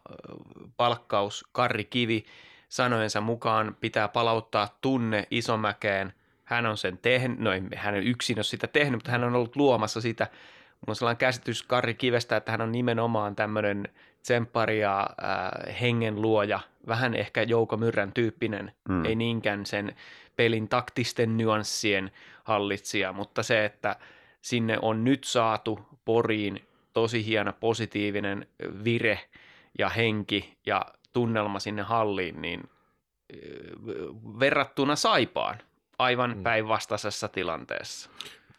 [0.77, 2.25] palkkaus Karri Kivi
[2.69, 6.13] sanojensa mukaan pitää palauttaa tunne Isomäkeen.
[6.45, 9.57] Hän on sen tehnyt, no ei hän yksin ole sitä tehnyt, mutta hän on ollut
[9.57, 10.27] luomassa sitä.
[10.87, 13.89] Mulla on sellainen käsitys Karri Kivestä, että hän on nimenomaan tämmöinen
[14.23, 18.95] tsemppari ja äh, hengenluoja, vähän ehkä Jouko Myrrän tyyppinen, Mm.
[18.95, 19.05] mm.
[19.05, 19.97] ei niinkään sen
[20.37, 22.11] pelin taktisten nyanssien
[22.45, 23.97] hallitsija, mutta se, että
[24.43, 28.47] sinne on nyt saatu Poriin tosi hieno positiivinen
[28.85, 29.21] vire
[29.79, 33.39] ja henki ja tunnelma sinne halliin, niin äh,
[34.41, 35.59] verrattuna Saipaan
[35.99, 36.43] aivan Mm.
[36.43, 38.11] päinvastaisessa tilanteessa.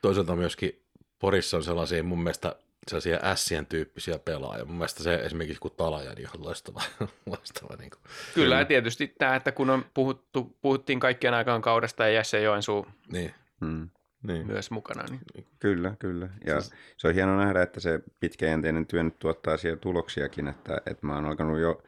[0.02, 0.83] Toisaalta myöskin
[1.24, 2.56] Porissa on sellaisia mun mielestä
[2.88, 4.66] sellaisia ässien tyyppisiä pelaajia.
[4.66, 6.82] Mun mielestä se esimerkiksi kun Talaja, niin ihan loistava.
[7.26, 8.02] loistava niin kuin.
[8.34, 12.88] Kyllä, ja tietysti tämä, että kun on puhuttu, puhuttiin kaikkien aikaan kaudesta ja Jesse Joensuu
[13.12, 13.90] Niin, Hmm.
[14.24, 14.48] niin.
[14.48, 16.30] myös mukana, niin Kyllä, kyllä.
[16.46, 16.62] Ja
[16.98, 21.16] se on hienoa nähdä, että se pitkäjänteinen työ nyt tuottaa siellä tuloksiakin, että, että mä
[21.16, 21.84] oon alkanut jo,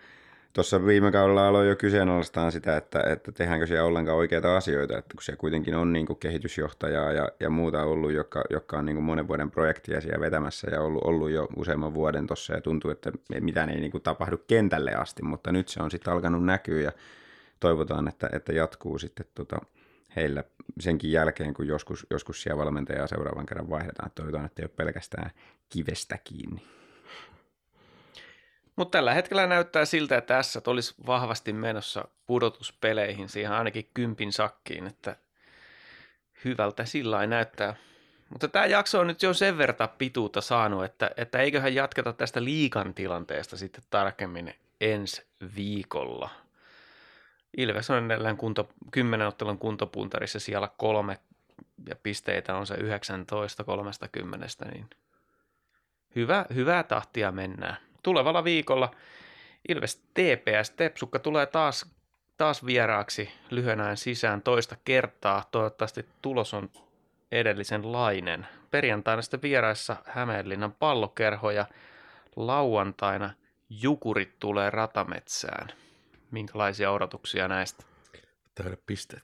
[0.56, 5.14] tuossa viime kaudella aloin jo kyseenalaistaan sitä, että, että tehdäänkö siellä ollenkaan oikeita asioita, että
[5.16, 8.96] kun siellä kuitenkin on niin kuin kehitysjohtajaa ja, ja muuta ollut, jotka, jotka on niin
[8.96, 12.92] kuin monen vuoden projektia siellä vetämässä ja ollut, ollut jo useamman vuoden tuossa ja tuntuu,
[12.92, 16.82] että mitään ei niin kuin tapahdu kentälle asti, mutta nyt se on sitten alkanut näkyä
[16.82, 16.92] ja
[17.60, 19.58] toivotaan, että, että jatkuu sitten tota,
[20.16, 20.44] heillä
[20.80, 24.12] senkin jälkeen, kun joskus, joskus siellä valmentajaa seuraavan kerran vaihdetaan.
[24.16, 25.32] Toivotaan, että ei ole pelkästään
[25.70, 26.62] kivestä kiinni.
[28.76, 34.88] Mutta tällä hetkellä näyttää siltä, että tässä olisi vahvasti menossa pudotuspeleihin, siihen ainakin kympin sakkiin,
[34.88, 35.16] että
[36.46, 37.76] hyvältä sillä näyttää.
[38.30, 42.44] Mutta tämä jakso on nyt jo sen verran pituutta saanut, että, että eiköhän jatketa tästä
[42.44, 46.30] liikan tilanteesta sitten tarkemmin ensi viikolla.
[47.58, 51.20] Ilves on edelleen kunto, 10 ottelun kuntopuntarissa siellä kolme
[51.90, 54.90] ja pisteitä on se 19 30, niin
[56.16, 57.78] hyvä, hyvää tahtia mennään.
[58.06, 58.96] Tulevalla viikolla
[59.70, 61.96] Ilves TPS Tepsukka tulee taas,
[62.38, 65.44] taas vieraaksi lyhyenään sisään toista kertaa.
[65.52, 66.70] Toivottavasti tulos on
[67.32, 68.48] edellisen lainen.
[68.72, 71.66] Perjantaina sitten vieraissa Hämeenlinnan pallokerho ja
[72.36, 73.34] lauantaina
[73.70, 75.68] Jukurit tulee ratametsään.
[76.32, 77.84] Minkälaisia odotuksia näistä?
[78.56, 79.24] Täydä pisteet.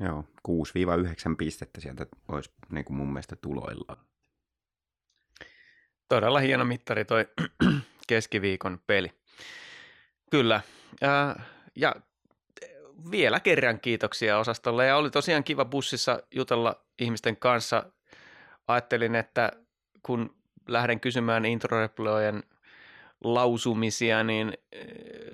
[0.00, 0.52] Joo, 6-9
[1.38, 4.11] pistettä sieltä olisi niin kuin mun mielestä tuloilla.
[6.08, 7.26] Todella hieno mittari toi
[8.08, 9.12] keskiviikon peli.
[10.30, 10.60] Kyllä.
[11.00, 11.36] Ja,
[11.76, 11.94] ja
[13.10, 17.84] vielä kerran kiitoksia osastolle ja oli tosiaan kiva bussissa jutella ihmisten kanssa.
[18.68, 19.52] Ajattelin, että
[20.02, 20.34] kun
[20.68, 22.42] lähden kysymään introreplojen
[23.24, 24.86] lausumisia, niin eh,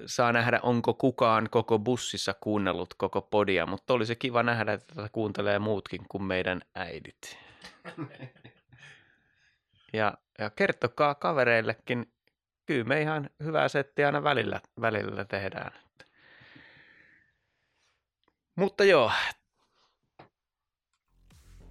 [0.07, 5.09] saa nähdä, onko kukaan koko bussissa kuunnellut koko podia, mutta olisi kiva nähdä, että tätä
[5.13, 7.39] kuuntelee muutkin kuin meidän äidit.
[9.93, 12.13] Ja, ja kertokaa kavereillekin,
[12.67, 15.73] kyllä me ihan hyvää settiä aina välillä, välillä tehdään.
[18.57, 19.13] Mutta joo,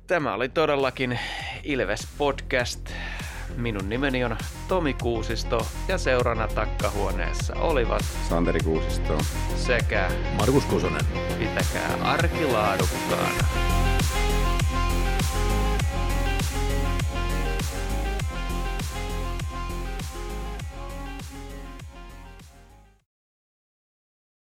[0.08, 1.20] tämä oli todellakin
[1.64, 2.90] Ilves Podcast.
[3.56, 4.38] Minun nimeni on
[4.68, 9.18] Tomi Kuusisto ja seurana takkahuoneessa olivat Santeri Kuusisto
[9.56, 11.06] sekä Markus Kosonen.
[11.40, 13.77] pitäkää arkilaadukkaana.